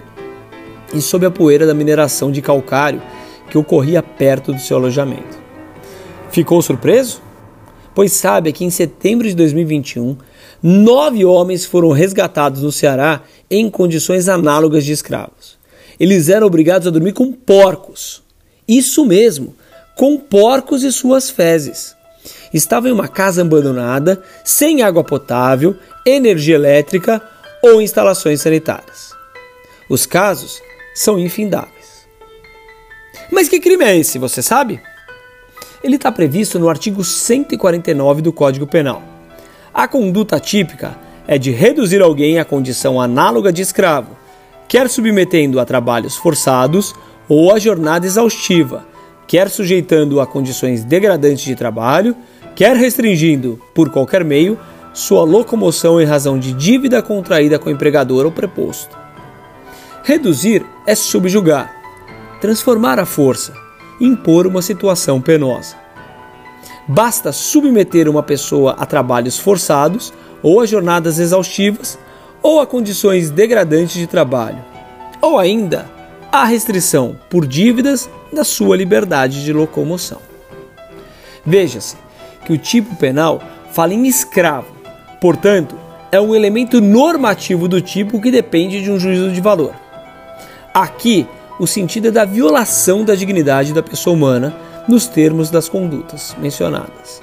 e 0.93 1.01
sob 1.01 1.25
a 1.25 1.31
poeira 1.31 1.65
da 1.65 1.73
mineração 1.73 2.31
de 2.31 2.41
calcário 2.41 3.01
que 3.51 3.57
ocorria 3.57 4.01
perto 4.01 4.53
do 4.53 4.59
seu 4.59 4.77
alojamento. 4.77 5.37
Ficou 6.31 6.61
surpreso? 6.61 7.21
Pois 7.93 8.13
sabe 8.13 8.53
que 8.53 8.63
em 8.63 8.69
setembro 8.69 9.27
de 9.27 9.35
2021, 9.35 10.15
nove 10.63 11.25
homens 11.25 11.65
foram 11.65 11.91
resgatados 11.91 12.61
no 12.61 12.71
Ceará 12.71 13.21
em 13.49 13.69
condições 13.69 14.29
análogas 14.29 14.85
de 14.85 14.93
escravos. 14.93 15.59
Eles 15.99 16.29
eram 16.29 16.47
obrigados 16.47 16.87
a 16.87 16.91
dormir 16.91 17.11
com 17.11 17.33
porcos. 17.33 18.23
Isso 18.65 19.05
mesmo, 19.05 19.53
com 19.97 20.17
porcos 20.17 20.83
e 20.83 20.91
suas 20.91 21.29
fezes. 21.29 21.93
Estavam 22.53 22.89
em 22.89 22.93
uma 22.93 23.09
casa 23.09 23.41
abandonada, 23.41 24.23
sem 24.45 24.81
água 24.81 25.03
potável, 25.03 25.75
energia 26.05 26.55
elétrica 26.55 27.21
ou 27.61 27.81
instalações 27.81 28.39
sanitárias. 28.39 29.11
Os 29.89 30.05
casos 30.05 30.61
são 30.95 31.19
infindáveis. 31.19 31.80
Mas 33.31 33.47
que 33.47 33.61
crime 33.61 33.85
é 33.85 33.97
esse, 33.97 34.19
você 34.19 34.41
sabe? 34.41 34.81
Ele 35.81 35.95
está 35.95 36.11
previsto 36.11 36.59
no 36.59 36.69
artigo 36.69 37.03
149 37.03 38.21
do 38.21 38.33
Código 38.33 38.67
Penal. 38.67 39.01
A 39.73 39.87
conduta 39.87 40.37
típica 40.37 40.97
é 41.25 41.37
de 41.37 41.49
reduzir 41.49 42.01
alguém 42.01 42.39
à 42.39 42.45
condição 42.45 42.99
análoga 42.99 43.53
de 43.53 43.61
escravo, 43.61 44.17
quer 44.67 44.89
submetendo 44.89 45.59
a 45.59 45.65
trabalhos 45.65 46.17
forçados 46.17 46.93
ou 47.29 47.53
a 47.53 47.57
jornada 47.57 48.05
exaustiva, 48.05 48.85
quer 49.25 49.49
sujeitando 49.49 50.19
a 50.19 50.27
condições 50.27 50.83
degradantes 50.83 51.45
de 51.45 51.55
trabalho, 51.55 52.15
quer 52.53 52.75
restringindo, 52.75 53.61
por 53.73 53.89
qualquer 53.89 54.25
meio, 54.25 54.59
sua 54.93 55.23
locomoção 55.23 56.01
em 56.01 56.05
razão 56.05 56.37
de 56.37 56.51
dívida 56.51 57.01
contraída 57.01 57.57
com 57.57 57.69
o 57.69 57.71
empregador 57.71 58.25
ou 58.25 58.31
preposto. 58.31 58.97
Reduzir 60.03 60.65
é 60.85 60.95
subjugar, 60.95 61.80
transformar 62.41 62.99
a 62.99 63.05
força, 63.05 63.53
impor 63.99 64.47
uma 64.47 64.63
situação 64.63 65.21
penosa. 65.21 65.75
Basta 66.87 67.31
submeter 67.31 68.09
uma 68.09 68.23
pessoa 68.23 68.75
a 68.77 68.85
trabalhos 68.85 69.37
forçados 69.37 70.11
ou 70.41 70.59
a 70.59 70.65
jornadas 70.65 71.19
exaustivas 71.19 71.99
ou 72.41 72.59
a 72.59 72.65
condições 72.65 73.29
degradantes 73.29 73.93
de 73.93 74.07
trabalho, 74.07 74.57
ou 75.21 75.37
ainda 75.37 75.87
a 76.31 76.43
restrição 76.43 77.15
por 77.29 77.45
dívidas 77.45 78.09
da 78.33 78.43
sua 78.43 78.75
liberdade 78.75 79.45
de 79.45 79.53
locomoção. 79.53 80.19
Veja-se 81.45 81.95
que 82.43 82.53
o 82.53 82.57
tipo 82.57 82.95
penal 82.95 83.39
fala 83.71 83.93
em 83.93 84.07
escravo, 84.07 84.73
portanto, 85.19 85.77
é 86.11 86.19
um 86.19 86.33
elemento 86.33 86.81
normativo 86.81 87.67
do 87.67 87.79
tipo 87.79 88.19
que 88.19 88.31
depende 88.31 88.81
de 88.81 88.89
um 88.89 88.99
juízo 88.99 89.31
de 89.31 89.39
valor. 89.39 89.75
Aqui, 90.73 91.27
o 91.61 91.67
sentido 91.67 92.07
é 92.07 92.11
da 92.11 92.25
violação 92.25 93.05
da 93.05 93.13
dignidade 93.13 93.71
da 93.71 93.83
pessoa 93.83 94.15
humana 94.15 94.51
nos 94.87 95.05
termos 95.05 95.51
das 95.51 95.69
condutas 95.69 96.35
mencionadas. 96.39 97.21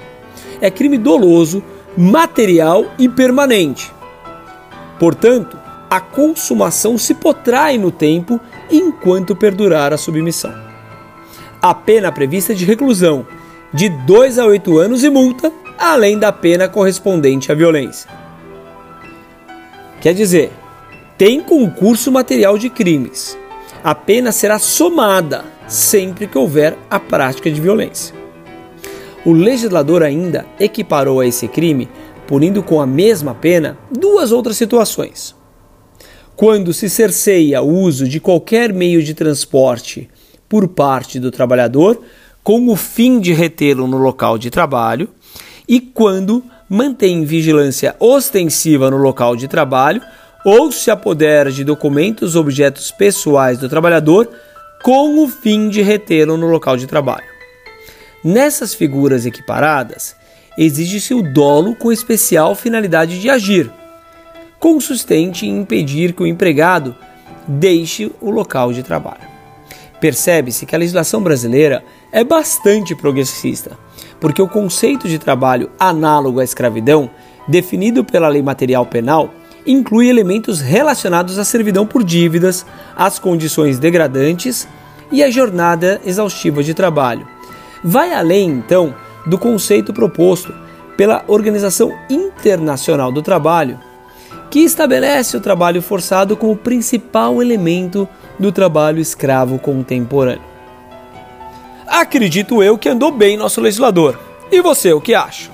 É 0.61 0.71
crime 0.71 0.97
doloso, 0.97 1.61
material 1.97 2.87
e 2.97 3.09
permanente. 3.09 3.93
Portanto, 4.97 5.59
a 5.91 6.01
consumação 6.01 6.97
se 6.97 7.15
potrai 7.15 7.79
no 7.79 7.91
tempo 7.91 8.41
enquanto 8.71 9.35
perdurar 9.35 9.93
a 9.93 9.99
submissão. 9.99 10.55
A 11.61 11.75
pena 11.75 12.13
prevista 12.13 12.53
é 12.53 12.55
de 12.55 12.65
reclusão 12.65 13.27
de 13.75 13.89
2 13.89 14.39
a 14.39 14.47
8 14.47 14.79
anos 14.79 15.03
e 15.03 15.11
multa, 15.11 15.53
além 15.77 16.17
da 16.17 16.31
pena 16.31 16.69
correspondente 16.69 17.51
à 17.51 17.57
violência. 17.57 18.09
Quer 20.01 20.15
dizer, 20.15 20.53
tem 21.17 21.41
concurso 21.41 22.13
material 22.13 22.57
de 22.57 22.71
crimes. 22.71 23.37
A 23.83 23.95
pena 23.95 24.33
será 24.33 24.59
somada 24.59 25.45
sempre 25.69 26.27
que 26.27 26.37
houver 26.37 26.77
a 26.91 26.99
prática 26.99 27.51
de 27.51 27.61
violência. 27.61 28.15
O 29.25 29.33
legislador 29.33 30.03
ainda 30.03 30.47
equiparou 30.59 31.21
a 31.21 31.27
esse 31.27 31.47
crime, 31.47 31.89
punindo 32.27 32.63
com 32.63 32.81
a 32.81 32.87
mesma 32.87 33.35
pena 33.35 33.79
duas 33.91 34.33
outras 34.33 34.57
situações. 34.57 35.35
Quando 36.35 36.73
se 36.73 36.89
cerceia 36.89 37.63
o 37.63 37.69
uso 37.69 38.09
de 38.09 38.21
qualquer 38.21 38.73
meio 38.73 39.03
de 39.03 39.15
transporte 39.15 40.09
por 40.49 40.69
parte 40.69 41.21
do 41.21 41.31
trabalhador 41.31 42.01
com 42.43 42.69
o 42.69 42.77
fim 42.77 43.21
de 43.21 43.33
retê-lo 43.33 43.87
no 43.87 43.99
local 43.99 44.39
de 44.39 44.51
trabalho, 44.51 45.09
e 45.69 45.81
quando 45.81 46.43
mantém 46.69 47.25
vigilância 47.25 47.95
ostensiva 48.01 48.91
no 48.91 48.97
local 48.97 49.37
de 49.37 49.47
trabalho 49.47 50.01
ou 50.45 50.71
se 50.71 50.91
apodera 50.91 51.51
de 51.51 51.65
documentos 51.65 52.35
ou 52.35 52.43
objetos 52.43 52.91
pessoais 52.91 53.59
do 53.59 53.69
trabalhador 53.69 54.31
com 54.83 55.23
o 55.23 55.29
fim 55.29 55.69
de 55.69 55.83
retê-lo 55.83 56.37
no 56.37 56.47
local 56.47 56.77
de 56.77 56.87
trabalho. 56.87 57.27
Nessas 58.23 58.75
figuras 58.75 59.27
equiparadas, 59.27 60.15
exige-se 60.57 61.15
o 61.15 61.23
dolo 61.23 61.75
com 61.75 61.93
especial 61.93 62.55
finalidade 62.55 63.21
de 63.21 63.31
agir, 63.31 63.71
consistente 64.59 65.47
em 65.47 65.61
impedir 65.61 66.13
que 66.13 66.23
o 66.23 66.27
empregado 66.27 66.95
deixe 67.47 68.11
o 68.21 68.31
local 68.31 68.73
de 68.73 68.83
trabalho. 68.83 69.29
Percebe-se 70.01 70.67
que 70.67 70.75
a 70.75 70.79
legislação 70.79 71.23
brasileira 71.23 71.83
é 72.13 72.23
bastante 72.23 72.95
progressista, 72.95 73.77
porque 74.21 74.43
o 74.43 74.49
conceito 74.49 75.09
de 75.09 75.19
trabalho 75.19 75.71
análogo 75.79 76.41
à 76.41 76.45
escravidão, 76.45 77.11
definido 77.49 78.05
pela 78.05 78.29
Lei 78.29 78.43
Material 78.43 78.85
Penal, 78.87 79.33
inclui 79.69 80.09
elementos 80.09 80.61
relacionados 80.61 81.39
à 81.39 81.45
servidão 81.45 81.87
por 81.87 82.03
dívidas, 82.03 82.65
às 82.97 83.19
condições 83.19 83.79
degradantes 83.79 84.67
e 85.13 85.23
à 85.23 85.31
jornada 85.31 86.01
exaustiva 86.05 86.63
de 86.63 86.73
trabalho. 86.73 87.29
Vai 87.85 88.13
além, 88.15 88.49
então, 88.49 88.95
do 89.27 89.39
conceito 89.39 89.93
proposto 89.93 90.55
pela 90.97 91.23
Organização 91.29 91.93
Internacional 92.09 93.13
do 93.13 93.23
Trabalho, 93.23 93.79
que 94.51 94.61
estabelece 94.61 95.37
o 95.37 95.41
trabalho 95.41 95.83
forçado 95.83 96.37
como 96.37 96.57
principal 96.57 97.43
elemento 97.43 98.09
do 98.39 98.51
trabalho 98.51 98.99
escravo 98.99 99.59
contemporâneo. 99.59 100.43
Acredito 101.87 102.63
eu 102.63 102.79
que 102.79 102.89
andou 102.89 103.13
bem 103.13 103.37
nosso 103.37 103.61
legislador. 103.61 104.19
E 104.51 104.63
você, 104.63 104.93
o 104.93 105.01
que 105.01 105.15
acha? 105.15 105.51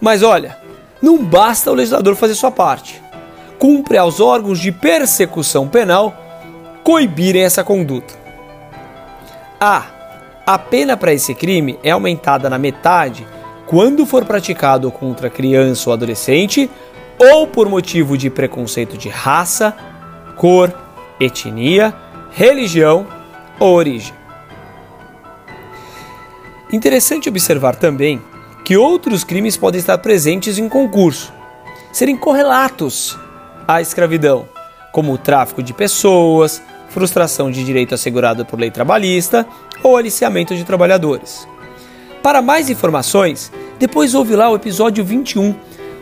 Mas 0.00 0.22
olha, 0.22 0.59
não 1.02 1.18
basta 1.18 1.70
o 1.70 1.74
legislador 1.74 2.14
fazer 2.14 2.34
sua 2.34 2.50
parte. 2.50 3.02
Cumpre 3.58 3.96
aos 3.96 4.20
órgãos 4.20 4.58
de 4.58 4.72
persecução 4.72 5.68
penal 5.68 6.14
coibirem 6.82 7.42
essa 7.42 7.62
conduta. 7.62 8.14
A. 9.60 9.84
A 10.46 10.58
pena 10.58 10.96
para 10.96 11.12
esse 11.12 11.34
crime 11.34 11.78
é 11.82 11.90
aumentada 11.90 12.50
na 12.50 12.58
metade 12.58 13.26
quando 13.66 14.04
for 14.04 14.24
praticado 14.24 14.90
contra 14.90 15.30
criança 15.30 15.88
ou 15.88 15.94
adolescente 15.94 16.68
ou 17.18 17.46
por 17.46 17.68
motivo 17.68 18.16
de 18.16 18.30
preconceito 18.30 18.96
de 18.96 19.08
raça, 19.08 19.76
cor, 20.36 20.74
etnia, 21.20 21.94
religião 22.32 23.06
ou 23.58 23.74
origem. 23.74 24.14
Interessante 26.72 27.28
observar 27.28 27.76
também 27.76 28.20
que 28.64 28.76
outros 28.76 29.24
crimes 29.24 29.56
podem 29.56 29.78
estar 29.78 29.98
presentes 29.98 30.58
em 30.58 30.68
concurso, 30.68 31.32
serem 31.92 32.16
correlatos 32.16 33.18
à 33.66 33.80
escravidão, 33.80 34.48
como 34.92 35.12
o 35.12 35.18
tráfico 35.18 35.62
de 35.62 35.72
pessoas, 35.72 36.62
frustração 36.88 37.50
de 37.50 37.64
direito 37.64 37.94
assegurado 37.94 38.44
por 38.44 38.58
lei 38.58 38.70
trabalhista 38.70 39.46
ou 39.82 39.96
aliciamento 39.96 40.54
de 40.54 40.64
trabalhadores. 40.64 41.46
Para 42.22 42.42
mais 42.42 42.68
informações, 42.68 43.50
depois 43.78 44.14
ouve 44.14 44.36
lá 44.36 44.50
o 44.50 44.56
episódio 44.56 45.04
21, 45.04 45.54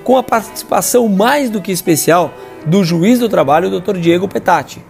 com 0.03 0.17
a 0.17 0.23
participação 0.23 1.09
mais 1.09 1.51
do 1.51 1.61
que 1.61 1.71
especial 1.71 2.33
do 2.67 2.83
juiz 2.83 3.19
do 3.19 3.29
trabalho, 3.29 3.71
Dr. 3.71 3.99
Diego 3.99 4.27
Petati, 4.27 4.83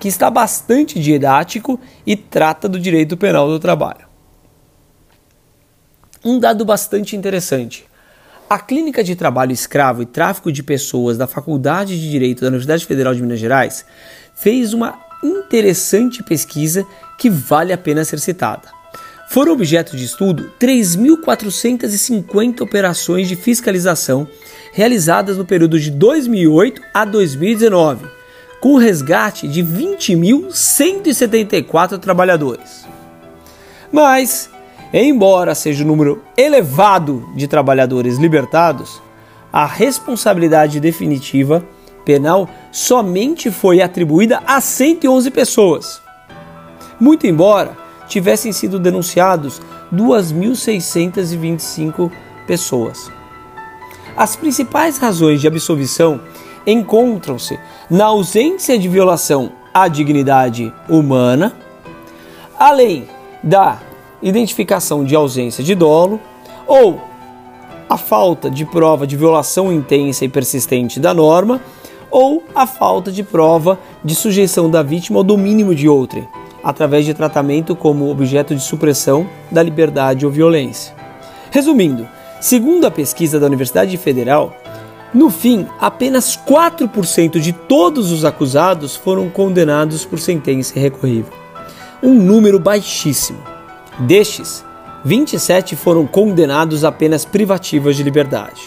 que 0.00 0.08
está 0.08 0.28
bastante 0.30 0.98
didático 0.98 1.78
e 2.04 2.16
trata 2.16 2.68
do 2.68 2.80
direito 2.80 3.16
penal 3.16 3.48
do 3.48 3.60
trabalho. 3.60 4.11
Um 6.24 6.38
dado 6.38 6.64
bastante 6.64 7.16
interessante. 7.16 7.84
A 8.48 8.56
Clínica 8.58 9.02
de 9.02 9.16
Trabalho 9.16 9.50
Escravo 9.50 10.02
e 10.02 10.06
Tráfico 10.06 10.52
de 10.52 10.62
Pessoas 10.62 11.18
da 11.18 11.26
Faculdade 11.26 12.00
de 12.00 12.08
Direito 12.10 12.42
da 12.42 12.48
Universidade 12.48 12.86
Federal 12.86 13.12
de 13.14 13.22
Minas 13.22 13.40
Gerais 13.40 13.84
fez 14.34 14.72
uma 14.72 14.98
interessante 15.22 16.22
pesquisa 16.22 16.86
que 17.18 17.28
vale 17.28 17.72
a 17.72 17.78
pena 17.78 18.04
ser 18.04 18.20
citada. 18.20 18.70
Foram 19.30 19.52
objeto 19.52 19.96
de 19.96 20.04
estudo 20.04 20.52
3.450 20.60 22.60
operações 22.60 23.26
de 23.26 23.34
fiscalização 23.34 24.28
realizadas 24.72 25.36
no 25.38 25.46
período 25.46 25.80
de 25.80 25.90
2008 25.90 26.80
a 26.92 27.04
2019, 27.04 28.06
com 28.60 28.76
resgate 28.76 29.48
de 29.48 29.64
20.174 29.64 31.98
trabalhadores. 31.98 32.86
Mas 33.90 34.48
Embora 34.92 35.54
seja 35.54 35.84
um 35.84 35.86
número 35.86 36.22
elevado 36.36 37.26
de 37.34 37.48
trabalhadores 37.48 38.18
libertados, 38.18 39.00
a 39.50 39.64
responsabilidade 39.64 40.78
definitiva 40.80 41.64
penal 42.04 42.46
somente 42.70 43.50
foi 43.50 43.80
atribuída 43.80 44.42
a 44.46 44.60
111 44.60 45.30
pessoas. 45.30 46.02
Muito 47.00 47.26
embora 47.26 47.74
tivessem 48.06 48.52
sido 48.52 48.78
denunciados 48.78 49.62
2.625 49.94 52.12
pessoas. 52.46 53.10
As 54.14 54.36
principais 54.36 54.98
razões 54.98 55.40
de 55.40 55.48
absolvição 55.48 56.20
encontram-se 56.66 57.58
na 57.88 58.04
ausência 58.06 58.76
de 58.78 58.88
violação 58.88 59.52
à 59.72 59.88
dignidade 59.88 60.70
humana, 60.86 61.56
além 62.58 63.08
da 63.42 63.78
identificação 64.22 65.04
de 65.04 65.14
ausência 65.14 65.64
de 65.64 65.74
dolo 65.74 66.20
ou 66.66 67.00
a 67.88 67.98
falta 67.98 68.50
de 68.50 68.64
prova 68.64 69.06
de 69.06 69.16
violação 69.16 69.72
intensa 69.72 70.24
e 70.24 70.28
persistente 70.28 70.98
da 70.98 71.12
norma 71.12 71.60
ou 72.10 72.44
a 72.54 72.66
falta 72.66 73.10
de 73.10 73.22
prova 73.22 73.78
de 74.04 74.14
sujeição 74.14 74.70
da 74.70 74.82
vítima 74.82 75.18
ao 75.18 75.24
domínio 75.24 75.74
de 75.74 75.88
outrem, 75.88 76.28
através 76.62 77.04
de 77.04 77.14
tratamento 77.14 77.74
como 77.74 78.10
objeto 78.10 78.54
de 78.54 78.62
supressão 78.62 79.26
da 79.50 79.62
liberdade 79.62 80.24
ou 80.24 80.30
violência. 80.32 80.94
Resumindo, 81.50 82.06
segundo 82.40 82.86
a 82.86 82.90
pesquisa 82.90 83.40
da 83.40 83.46
Universidade 83.46 83.96
Federal, 83.96 84.54
no 85.12 85.28
fim, 85.28 85.66
apenas 85.78 86.34
4% 86.36 87.38
de 87.38 87.52
todos 87.52 88.10
os 88.10 88.24
acusados 88.24 88.96
foram 88.96 89.28
condenados 89.28 90.06
por 90.06 90.18
sentença 90.18 90.78
irrecorrível. 90.78 91.32
Um 92.02 92.14
número 92.14 92.58
baixíssimo. 92.58 93.51
Destes, 94.02 94.64
27 95.04 95.76
foram 95.76 96.08
condenados 96.08 96.84
a 96.84 96.90
penas 96.90 97.24
privativas 97.24 97.94
de 97.96 98.02
liberdade. 98.02 98.60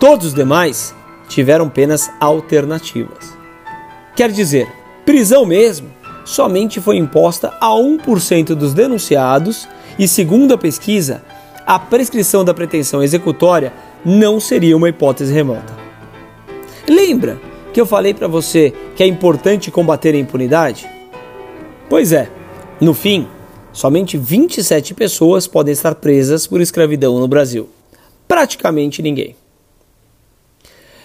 Todos 0.00 0.28
os 0.28 0.34
demais 0.34 0.94
tiveram 1.28 1.68
penas 1.68 2.10
alternativas. 2.18 3.36
Quer 4.16 4.30
dizer, 4.30 4.66
prisão 5.04 5.44
mesmo 5.44 5.88
somente 6.24 6.80
foi 6.80 6.96
imposta 6.96 7.52
a 7.60 7.68
1% 7.68 8.54
dos 8.54 8.72
denunciados 8.72 9.68
e, 9.98 10.08
segundo 10.08 10.54
a 10.54 10.58
pesquisa, 10.58 11.22
a 11.66 11.78
prescrição 11.78 12.42
da 12.42 12.54
pretensão 12.54 13.02
executória 13.02 13.74
não 14.02 14.40
seria 14.40 14.76
uma 14.76 14.88
hipótese 14.88 15.34
remota. 15.34 15.76
Lembra 16.88 17.38
que 17.74 17.80
eu 17.80 17.84
falei 17.84 18.14
para 18.14 18.26
você 18.26 18.72
que 18.96 19.02
é 19.02 19.06
importante 19.06 19.70
combater 19.70 20.14
a 20.14 20.18
impunidade? 20.18 20.88
Pois 21.90 22.10
é, 22.10 22.30
no 22.80 22.94
fim, 22.94 23.28
somente 23.72 24.16
27 24.16 24.94
pessoas 24.94 25.46
podem 25.46 25.72
estar 25.72 25.94
presas 25.94 26.46
por 26.46 26.60
escravidão 26.60 27.18
no 27.18 27.28
Brasil. 27.28 27.68
Praticamente 28.28 29.02
ninguém. 29.02 29.36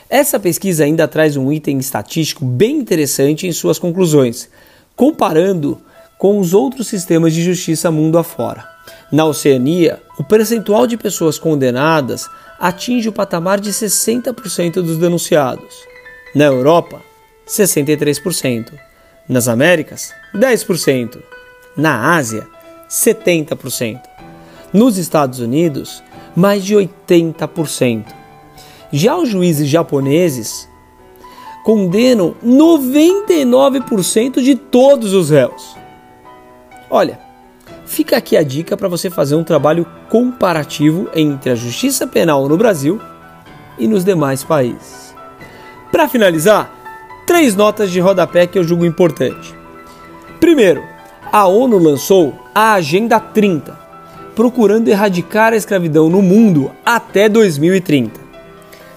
Essa 0.10 0.40
pesquisa 0.40 0.86
ainda 0.86 1.08
traz 1.08 1.36
um 1.36 1.52
item 1.52 1.80
estatístico 1.80 2.46
bem 2.46 2.78
interessante 2.78 3.46
em 3.46 3.52
suas 3.52 3.78
conclusões, 3.78 4.50
comparando 4.96 5.82
com 6.18 6.40
os 6.40 6.54
outros 6.54 6.88
sistemas 6.88 7.34
de 7.34 7.44
justiça 7.44 7.92
mundo 7.92 8.18
afora. 8.18 8.68
Na 9.12 9.26
Oceania, 9.26 10.02
o 10.18 10.24
percentual 10.24 10.88
de 10.88 10.98
pessoas 10.98 11.38
condenadas 11.38 12.28
atinge 12.60 13.10
o 13.10 13.14
patamar 13.14 13.60
de 13.60 13.72
60% 13.72 14.82
dos 14.82 14.98
denunciados. 14.98 15.76
Na 16.34 16.46
Europa, 16.46 17.02
63%. 17.48 18.74
Nas 19.28 19.48
Américas, 19.48 20.14
10%. 20.34 21.20
Na 21.76 22.16
Ásia, 22.16 22.48
70%. 22.90 24.02
Nos 24.74 24.98
Estados 24.98 25.40
Unidos, 25.40 26.04
mais 26.36 26.64
de 26.64 26.76
80%. 26.76 28.06
Já 28.92 29.18
os 29.18 29.30
juízes 29.30 29.68
japoneses 29.68 30.68
condenam 31.64 32.36
99% 32.46 34.42
de 34.42 34.56
todos 34.56 35.14
os 35.14 35.30
réus. 35.30 35.76
Olha, 36.90 37.20
fica 37.86 38.16
aqui 38.16 38.38
a 38.38 38.44
dica 38.44 38.78
para 38.78 38.88
você 38.88 39.10
fazer 39.10 39.36
um 39.36 39.44
trabalho 39.44 39.86
comparativo 40.10 41.10
entre 41.14 41.50
a 41.50 41.56
justiça 41.56 42.08
penal 42.08 42.48
no 42.48 42.58
Brasil 42.58 43.02
e 43.78 43.88
nos 43.88 44.06
demais 44.06 44.44
países. 44.44 45.14
Para 45.92 46.08
finalizar, 46.08 46.72
três 47.26 47.56
notas 47.56 47.92
de 47.92 48.00
rodapé 48.00 48.48
que 48.48 48.58
eu 48.58 48.64
julgo 48.64 48.86
importante. 48.86 49.54
Primeiro, 50.40 50.82
a 51.32 51.46
ONU 51.48 51.78
lançou 51.78 52.34
a 52.60 52.74
Agenda 52.74 53.20
30, 53.20 53.78
procurando 54.36 54.88
erradicar 54.88 55.54
a 55.54 55.56
escravidão 55.56 56.10
no 56.10 56.24
mundo 56.24 56.72
até 56.84 57.30
2030. 57.30 58.20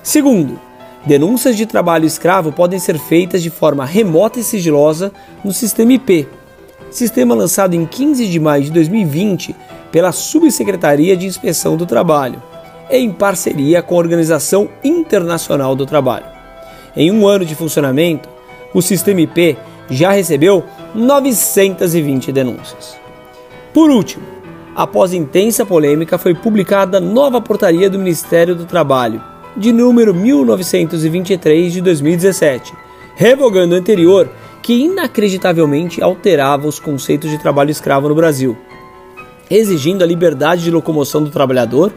Segundo, 0.02 0.58
denúncias 1.04 1.58
de 1.58 1.66
trabalho 1.66 2.06
escravo 2.06 2.52
podem 2.52 2.78
ser 2.78 2.98
feitas 2.98 3.42
de 3.42 3.50
forma 3.50 3.84
remota 3.84 4.40
e 4.40 4.42
sigilosa 4.42 5.12
no 5.44 5.52
sistema 5.52 5.92
IP, 5.92 6.26
sistema 6.90 7.34
lançado 7.34 7.74
em 7.74 7.84
15 7.84 8.28
de 8.28 8.40
maio 8.40 8.64
de 8.64 8.70
2020 8.70 9.54
pela 9.92 10.10
Subsecretaria 10.10 11.14
de 11.14 11.26
Inspeção 11.26 11.76
do 11.76 11.84
Trabalho, 11.84 12.42
em 12.90 13.12
parceria 13.12 13.82
com 13.82 13.94
a 13.94 13.98
Organização 13.98 14.70
Internacional 14.82 15.76
do 15.76 15.84
Trabalho. 15.84 16.24
Em 16.96 17.10
um 17.10 17.28
ano 17.28 17.44
de 17.44 17.54
funcionamento, 17.54 18.26
o 18.72 18.80
sistema 18.80 19.20
IP 19.20 19.58
já 19.90 20.12
recebeu 20.12 20.64
920 20.94 22.32
denúncias. 22.32 22.99
Por 23.72 23.88
último, 23.88 24.24
após 24.74 25.12
intensa 25.12 25.64
polêmica, 25.64 26.18
foi 26.18 26.34
publicada 26.34 26.98
nova 26.98 27.40
portaria 27.40 27.88
do 27.88 27.98
Ministério 27.98 28.56
do 28.56 28.64
Trabalho, 28.64 29.22
de 29.56 29.72
número 29.72 30.12
1923 30.12 31.72
de 31.72 31.80
2017, 31.80 32.72
revogando 33.14 33.74
o 33.74 33.78
anterior 33.78 34.28
que 34.60 34.74
inacreditavelmente 34.74 36.02
alterava 36.02 36.66
os 36.66 36.80
conceitos 36.80 37.30
de 37.30 37.38
trabalho 37.38 37.70
escravo 37.70 38.08
no 38.08 38.14
Brasil, 38.14 38.56
exigindo 39.48 40.02
a 40.02 40.06
liberdade 40.06 40.64
de 40.64 40.70
locomoção 40.70 41.22
do 41.22 41.30
trabalhador, 41.30 41.92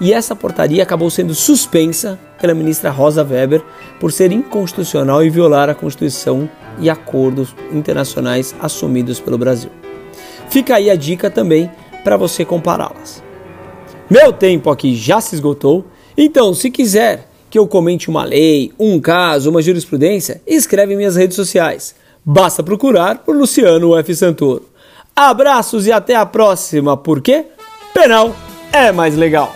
e 0.00 0.12
essa 0.12 0.36
portaria 0.36 0.84
acabou 0.84 1.10
sendo 1.10 1.34
suspensa 1.34 2.16
pela 2.40 2.54
ministra 2.54 2.90
Rosa 2.90 3.24
Weber 3.24 3.60
por 3.98 4.12
ser 4.12 4.30
inconstitucional 4.30 5.24
e 5.24 5.30
violar 5.30 5.68
a 5.68 5.74
Constituição 5.74 6.48
e 6.78 6.88
acordos 6.88 7.54
internacionais 7.72 8.54
assumidos 8.60 9.18
pelo 9.18 9.36
Brasil. 9.36 9.70
Fica 10.50 10.76
aí 10.76 10.90
a 10.90 10.96
dica 10.96 11.30
também 11.30 11.70
para 12.02 12.16
você 12.16 12.44
compará-las. 12.44 13.22
Meu 14.08 14.32
tempo 14.32 14.70
aqui 14.70 14.94
já 14.94 15.20
se 15.20 15.34
esgotou. 15.34 15.84
Então, 16.16 16.54
se 16.54 16.70
quiser 16.70 17.28
que 17.50 17.58
eu 17.58 17.66
comente 17.66 18.08
uma 18.08 18.24
lei, 18.24 18.72
um 18.78 18.98
caso, 19.00 19.50
uma 19.50 19.62
jurisprudência, 19.62 20.40
escreve 20.46 20.94
em 20.94 20.96
minhas 20.96 21.16
redes 21.16 21.36
sociais. 21.36 21.94
Basta 22.24 22.62
procurar 22.62 23.18
por 23.18 23.36
Luciano 23.36 23.96
F. 23.96 24.14
Santoro. 24.14 24.68
Abraços 25.14 25.86
e 25.86 25.92
até 25.92 26.14
a 26.14 26.24
próxima, 26.24 26.96
porque 26.96 27.46
penal 27.92 28.34
é 28.72 28.92
mais 28.92 29.16
legal. 29.16 29.54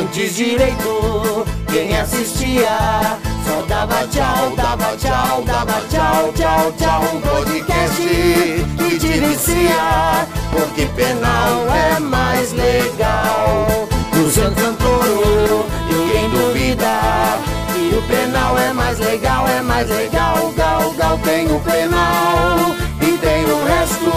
Antes 0.00 0.36
direito, 0.36 1.44
quem 1.72 1.96
assistia 1.96 3.18
só 3.48 3.62
dava 3.62 4.06
tchau, 4.08 4.54
dava 4.56 4.94
tchau, 4.98 5.42
dava 5.42 5.80
tchau, 5.88 6.32
tchau, 6.34 6.72
tchau. 6.72 7.02
Um 7.14 7.20
podcast 7.22 8.02
e 8.02 8.98
te 8.98 9.08
vicia, 9.08 10.26
porque 10.52 10.84
penal 10.94 11.66
é 11.74 11.98
mais 11.98 12.52
legal. 12.52 13.88
Luciano 14.14 14.54
Santoro, 14.54 15.64
ninguém 15.88 16.28
duvida. 16.28 17.38
E 17.74 17.94
o 17.96 18.02
penal 18.02 18.58
é 18.58 18.70
mais 18.74 18.98
legal, 18.98 19.48
é 19.48 19.62
mais 19.62 19.88
legal. 19.88 20.52
Gal, 20.54 20.92
gal, 20.92 21.18
tem 21.24 21.46
o 21.50 21.58
penal 21.60 22.76
e 23.00 23.16
tem 23.16 23.44
o 23.46 23.64
resto, 23.64 24.12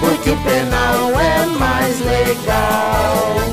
porque 0.00 0.30
o 0.30 0.36
penal 0.38 1.20
é 1.20 1.46
mais 1.58 2.00
legal. 2.00 3.51